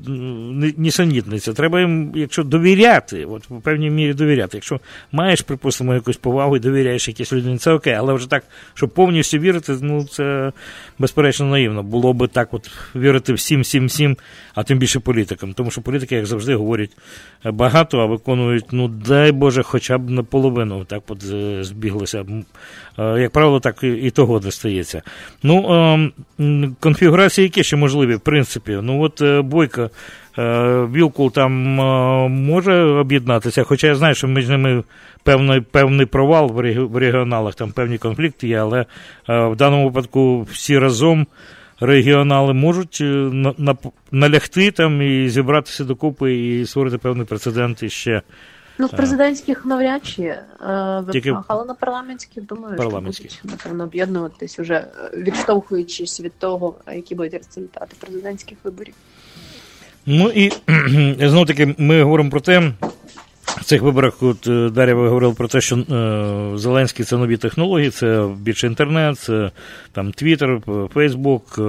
нісенітниця. 0.77 1.53
Треба 1.53 1.79
їм, 1.79 2.11
якщо 2.15 2.43
довіряти, 2.43 3.25
от 3.25 3.49
в 3.49 3.61
певній 3.61 3.89
мірі 3.89 4.13
довіряти. 4.13 4.57
Якщо 4.57 4.79
маєш, 5.11 5.41
припустимо, 5.41 5.93
якусь 5.93 6.17
повагу 6.17 6.57
і 6.57 6.59
довіряєш 6.59 7.07
якійсь 7.07 7.33
людині, 7.33 7.57
це 7.57 7.71
окей, 7.71 7.93
але 7.93 8.13
вже 8.13 8.29
так, 8.29 8.43
щоб 8.73 8.89
повністю 8.89 9.37
вірити, 9.37 9.77
ну 9.81 10.03
це 10.03 10.51
безперечно 10.99 11.45
наївно. 11.45 11.83
Було 11.83 12.13
би 12.13 12.27
так, 12.27 12.53
от 12.53 12.69
вірити 12.95 13.33
всім, 13.33 13.61
всім, 13.61 13.85
всім, 13.85 14.17
а 14.53 14.63
тим 14.63 14.77
більше 14.77 14.99
політикам. 14.99 15.53
Тому 15.53 15.71
що 15.71 15.81
політики, 15.81 16.15
як 16.15 16.25
завжди, 16.25 16.55
говорять 16.55 16.97
багато, 17.43 17.99
а 17.99 18.05
виконують, 18.05 18.65
ну 18.71 18.87
дай 18.87 19.31
Боже, 19.31 19.63
хоча 19.63 19.97
б 19.97 20.09
наполовину 20.09 20.85
так 20.85 21.03
от 21.07 21.23
е, 21.33 21.63
збіглося. 21.63 22.25
Е, 22.99 23.19
як 23.21 23.31
правило, 23.31 23.59
так 23.59 23.83
і 23.83 24.11
того 24.11 24.34
достається. 24.39 25.01
Ну, 25.43 25.73
ем, 26.39 26.75
конфігурації 26.79 27.43
які 27.43 27.63
ще 27.63 27.75
можливі, 27.75 28.15
в 28.15 28.19
принципі. 28.19 28.79
Ну, 28.81 29.01
от 29.01 29.21
е, 29.21 29.41
Бойко, 29.41 29.89
Вілкул 30.93 31.31
там 31.31 31.51
може 32.31 32.83
об'єднатися, 32.83 33.63
хоча 33.63 33.87
я 33.87 33.95
знаю, 33.95 34.15
що 34.15 34.27
між 34.27 34.49
ними 34.49 34.83
певний 35.23 35.61
певний 35.61 36.05
провал 36.05 36.51
в 36.75 36.97
регіоналах, 36.97 37.55
там 37.55 37.71
певні 37.71 37.97
конфлікти 37.97 38.47
є, 38.47 38.57
але 38.57 38.85
в 39.27 39.55
даному 39.55 39.85
випадку 39.85 40.41
всі 40.51 40.79
разом 40.79 41.27
регіонали 41.79 42.53
можуть 42.53 43.03
налягти 44.11 44.71
там 44.71 45.01
і 45.01 45.29
зібратися 45.29 45.83
докупи 45.83 46.35
і 46.35 46.65
створити 46.65 46.97
певний 46.97 47.25
прецедент 47.25 47.83
іще. 47.83 48.21
Ну, 48.77 48.87
в 48.87 48.91
президентських 48.91 49.65
навряд 49.65 50.05
чи 50.05 50.23
е, 50.23 51.03
Тільки... 51.11 51.35
але 51.47 51.65
на 51.65 51.73
парламентських 51.73 52.45
думаю, 52.45 52.77
парламентських. 52.77 53.31
що 53.31 53.39
будуть, 53.43 53.57
напевно, 53.57 53.83
об'єднуватись 53.83 54.59
уже 54.59 54.73
е, 54.75 55.11
відштовхуючись 55.17 56.21
від 56.21 56.39
того, 56.39 56.75
які 56.93 57.15
будуть 57.15 57.33
результати 57.33 57.95
президентських 57.99 58.57
виборів. 58.63 58.93
Ну 60.05 60.31
і 60.35 60.51
знову 61.27 61.45
таки 61.45 61.75
ми 61.77 62.03
говоримо 62.03 62.29
про 62.29 62.41
те. 62.41 62.71
В 63.45 63.63
цих 63.63 63.81
виборах 63.81 64.23
от 64.23 64.47
е, 64.47 64.69
Дар'я 64.69 64.95
ви 64.95 65.07
говорили 65.07 65.33
про 65.33 65.47
те, 65.47 65.61
що 65.61 65.75
е, 65.75 66.57
Зеленський 66.57 67.05
це 67.05 67.17
нові 67.17 67.37
технології, 67.37 67.89
це 67.89 68.27
більше 68.39 68.67
інтернет, 68.67 69.19
це 69.19 69.51
там 69.91 70.11
Твіттер, 70.11 70.61
Фейсбук, 70.93 71.55
е, 71.59 71.61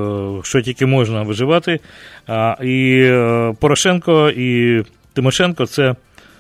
що 0.43 0.63
тільки 0.63 0.87
можна 0.87 1.23
виживати. 1.23 1.81
А, 2.27 2.57
І 2.63 3.01
е, 3.03 3.55
Порошенко 3.61 4.31
і 4.31 4.83
Тимошенко 5.13 5.67
це 5.67 5.95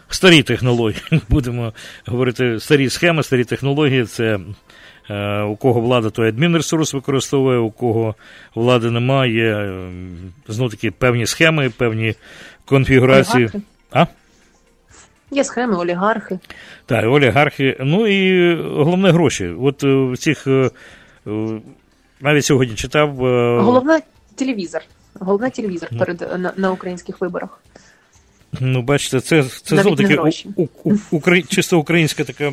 старі 0.08 0.42
технології. 0.42 1.02
Будемо 1.28 1.72
говорити 2.06 2.60
старі 2.60 2.90
схеми, 2.90 3.22
старі 3.22 3.44
технології. 3.44 4.04
Це 4.04 4.38
е, 5.10 5.42
у 5.42 5.56
кого 5.56 5.80
влада, 5.80 6.10
той 6.10 6.28
адмінресурс 6.28 6.94
використовує, 6.94 7.58
у 7.58 7.70
кого 7.70 8.14
влади 8.54 8.90
немає, 8.90 9.56
е, 9.56 9.90
знову 10.48 10.70
таки 10.70 10.90
певні 10.90 11.26
схеми, 11.26 11.70
певні 11.70 12.14
конфігурації. 12.64 13.44
Олігархи. 13.44 13.60
А? 13.90 14.06
Є 15.30 15.44
схеми, 15.44 15.76
олігархи. 15.76 16.38
Так, 16.86 17.04
олігархи. 17.04 17.76
Ну 17.80 18.06
і 18.06 18.54
головне 18.62 19.10
гроші. 19.10 19.54
От 19.60 19.84
е, 19.84 19.86
в 19.86 20.16
цих 20.18 20.46
навіть 22.20 22.44
сьогодні 22.44 22.74
читав. 22.74 23.14
Головне 23.62 24.00
телевізор. 24.36 24.82
Головне 25.20 25.50
телевізор 25.50 25.88
перед 25.98 26.20
на, 26.20 26.52
на 26.56 26.72
українських 26.72 27.20
виборах. 27.20 27.60
Ну, 28.60 28.82
бачите, 28.82 29.20
це 29.20 29.42
це 29.42 29.76
знову 29.82 29.96
таки 29.96 30.16
у, 30.56 30.68
у, 30.84 30.98
у, 31.10 31.42
чисто 31.48 31.78
українська 31.78 32.24
така 32.24 32.52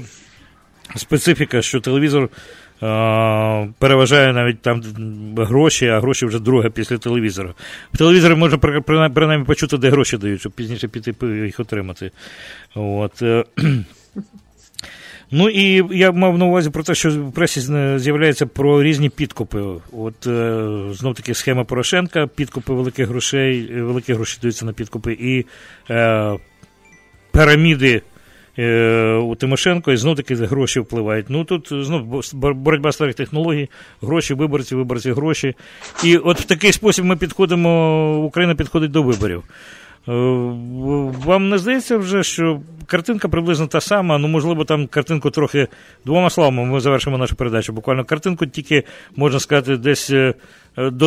специфіка, 0.96 1.62
що 1.62 1.80
телевізор 1.80 2.30
а, 2.82 3.66
переважає 3.80 4.34
навіть 4.34 4.62
там 4.62 4.84
гроші, 5.38 5.88
а 5.88 6.00
гроші 6.00 6.26
вже 6.26 6.40
друге 6.40 6.70
після 6.70 6.98
телевізора. 6.98 7.54
В 7.94 7.98
телевізорі 7.98 8.36
можна 8.36 8.58
принаймні 9.10 9.46
почути, 9.46 9.78
де 9.78 9.90
гроші 9.90 10.18
дають, 10.18 10.40
щоб 10.40 10.52
пізніше 10.52 10.88
піти 10.88 11.16
їх 11.46 11.60
отримати. 11.60 12.12
От. 12.76 13.24
Е, 15.34 15.36
Ну 15.36 15.50
і 15.50 15.84
я 15.98 16.12
мав 16.12 16.38
на 16.38 16.46
увазі 16.46 16.70
про 16.70 16.84
те, 16.84 16.96
що 16.96 17.10
в 17.10 17.32
пресі 17.32 17.62
з'являється 17.98 18.46
про 18.46 18.84
різні 18.84 19.10
підкупи. 19.10 19.64
От 19.92 20.28
е, 20.28 20.68
знов 20.92 21.16
таки 21.16 21.34
схема 21.34 21.64
Порошенка, 21.64 22.28
підкупи 22.28 22.74
великих 22.74 23.08
грошей, 23.08 23.82
великі 23.82 24.14
гроші 24.14 24.38
даються 24.42 24.66
на 24.66 24.74
підкупи, 24.74 25.14
і 25.14 25.46
е, 25.90 26.34
піраміди 27.32 28.02
е, 28.60 29.14
у 29.14 29.36
Тимошенко, 29.36 29.92
і 29.92 29.98
знов 29.98 30.16
таки 30.16 30.36
гроші 30.36 30.80
впливають. 30.80 31.26
Ну 31.30 31.44
тут 31.44 31.70
знов 31.72 32.24
боротьба 32.34 32.92
старих 32.92 33.16
технологій, 33.16 33.70
гроші, 34.02 34.34
виборці, 34.34 34.76
виборці, 34.76 35.12
гроші. 35.12 35.56
І 36.04 36.18
от 36.18 36.40
в 36.40 36.44
такий 36.44 36.72
спосіб 36.72 37.06
ми 37.06 37.16
підходимо, 37.16 38.18
Україна 38.18 38.56
підходить 38.56 38.92
до 38.92 39.04
виборів. 39.04 39.44
Е, 40.08 40.12
вам 41.26 41.50
не 41.50 41.58
здається 41.58 41.98
вже, 41.98 42.24
що 42.24 42.62
картинка 42.86 43.28
приблизно 43.28 43.68
та 43.68 43.82
сама, 43.82 44.18
ну, 44.18 44.28
можливо, 44.28 44.66
там 44.66 44.88
картинку 44.88 45.32
трохи 45.32 45.68
двома 46.06 46.30
словами 46.30 46.66
ми 46.66 46.80
завершимо 46.80 47.18
нашу 47.18 47.36
передачу. 47.36 47.74
Буквально 47.74 48.06
картинку 48.06 48.46
тільки, 48.46 48.84
можна 49.16 49.40
сказати, 49.40 49.78
десь 49.78 50.10
е, 50.10 50.34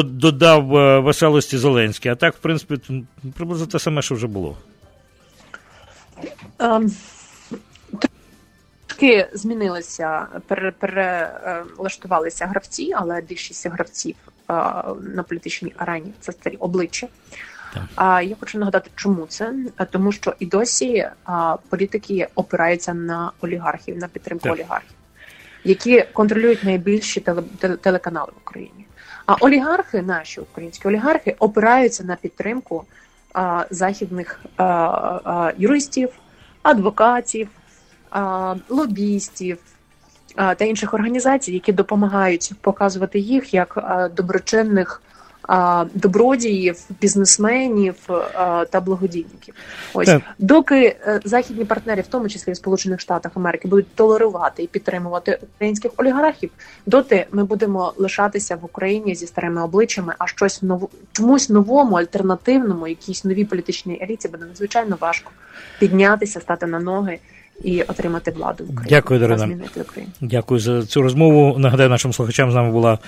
додав 0.05 0.77
е, 0.77 0.99
веселості 1.01 1.59
Зеленський. 1.59 2.11
А 2.11 2.15
так, 2.15 2.35
в 2.35 2.39
принципі, 2.39 3.05
приблизно 3.37 3.67
те 3.67 3.79
саме, 3.79 4.03
що 4.03 4.15
вже 4.15 4.27
було. 4.27 4.57
Um, 6.59 6.91
Трошки 8.87 9.29
змінилися, 9.33 10.27
перелаштувалися 10.79 12.47
гравці, 12.47 12.93
але 12.97 13.21
більшість 13.21 13.67
гравців 13.67 14.15
на 15.01 15.25
політичній 15.29 15.75
арені 15.77 16.13
це 16.21 16.33
старі 16.33 16.57
обличчя. 16.57 17.09
А 17.95 18.23
я 18.23 18.37
хочу 18.41 18.59
нагадати, 18.59 18.91
чому 18.95 19.27
це 19.27 19.55
тому, 19.91 20.13
що 20.13 20.35
і 20.39 20.47
досі 20.47 21.09
а, 21.25 21.57
політики 21.69 22.29
опираються 22.35 22.95
на 22.95 23.33
олігархів, 23.41 23.97
на 23.97 24.09
підтримку 24.09 24.43
так. 24.43 24.53
олігархів, 24.53 24.97
які 25.65 26.05
контролюють 26.13 26.65
найбільші 26.65 27.21
теле, 27.21 27.43
телеканали 27.81 28.33
в 28.35 28.39
Україні. 28.45 28.87
А 29.27 29.35
олігархи, 29.35 30.03
наші 30.03 30.41
українські 30.41 30.89
олігархи, 30.89 31.37
опираються 31.39 32.05
на 32.05 32.17
підтримку 32.17 32.85
а, 33.35 33.65
західних 33.71 34.41
а, 34.57 34.65
а, 34.65 35.53
юристів, 35.59 36.09
адвокатів, 36.63 37.49
а, 38.11 38.55
лобістів. 38.69 39.59
Та 40.57 40.65
інших 40.65 40.95
організацій, 40.95 41.53
які 41.53 41.73
допомагають 41.73 42.53
показувати 42.61 43.19
їх 43.19 43.55
як 43.55 43.79
доброчинних 44.17 45.03
добродіїв, 45.95 46.77
бізнесменів 47.01 47.95
та 48.71 48.81
благодійників. 48.81 49.55
Ось 49.95 50.07
так. 50.07 50.23
доки 50.39 50.97
е, 51.07 51.21
західні 51.25 51.65
партнери, 51.65 52.03
в 52.03 52.07
тому 52.07 52.29
числі 52.29 52.53
в 52.53 52.57
Сполучених 52.57 53.01
Штатах 53.01 53.33
Америки, 53.35 53.69
будуть 53.69 53.95
толерувати 53.95 54.63
і 54.63 54.67
підтримувати 54.67 55.39
українських 55.55 55.93
олігархів, 55.97 56.51
доти 56.87 57.27
ми 57.33 57.45
будемо 57.45 57.93
лишатися 57.97 58.57
в 58.57 58.65
Україні 58.65 59.15
зі 59.15 59.27
старими 59.27 59.63
обличчями, 59.63 60.15
а 60.19 60.27
щось 60.27 60.63
нову 60.63 60.91
чомусь 61.13 61.51
новому, 61.51 61.97
альтернативному, 61.97 62.89
якійсь 62.89 63.25
новій 63.25 63.45
політичній 63.45 64.01
еліті 64.03 64.29
буде 64.29 64.45
надзвичайно 64.45 64.97
важко 65.01 65.31
піднятися, 65.79 66.41
стати 66.41 66.67
на 66.67 66.81
ноги 66.81 67.19
і 67.65 67.83
отримати 67.83 68.31
владу 68.31 68.65
в 68.65 68.71
Україні. 68.71 68.91
Дякую, 68.91 69.21
Дарина. 69.21 69.59
Дякую 70.21 70.61
за 70.61 70.83
цю 70.83 71.03
розмову. 71.03 71.59
Нагадаю, 71.59 71.89
нашим 71.89 72.13
слухачам 72.13 72.51
з 72.51 72.55
нами 72.55 72.71
була 72.71 72.99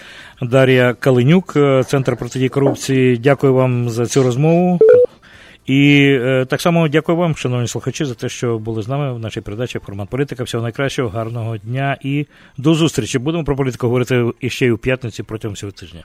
Дар'я 0.43 0.95
Калинюк, 0.95 1.53
е, 1.57 1.85
центр 1.85 2.17
протидії 2.17 2.49
корупції. 2.49 3.17
Дякую 3.17 3.55
вам 3.55 3.91
за 3.91 4.07
цю 4.07 4.23
розмову. 4.23 4.79
І 5.67 6.11
е, 6.21 6.47
так 6.49 6.61
само 6.61 6.89
дякую 6.89 7.19
вам, 7.19 7.37
шановні 7.37 7.69
слухачі, 7.69 8.05
за 8.05 8.15
те, 8.15 8.29
що 8.29 8.59
були 8.59 8.83
з 8.83 8.89
нами 8.89 9.13
в 9.13 9.19
нашій 9.19 9.41
передачі 9.41 9.79
формат 9.79 10.09
політика. 10.09 10.45
Всього 10.45 10.63
найкращого, 10.63 11.09
гарного 11.09 11.57
дня 11.57 11.97
і 12.03 12.27
до 12.57 12.75
зустрічі. 12.75 13.19
Будемо 13.19 13.45
про 13.45 13.57
політику 13.57 13.87
говорити 13.87 14.25
іще 14.41 14.67
й 14.67 14.71
у 14.71 14.79
п'ятниці 14.79 15.23
протягом 15.23 15.57
цього 15.57 15.73
тижня. 15.73 16.05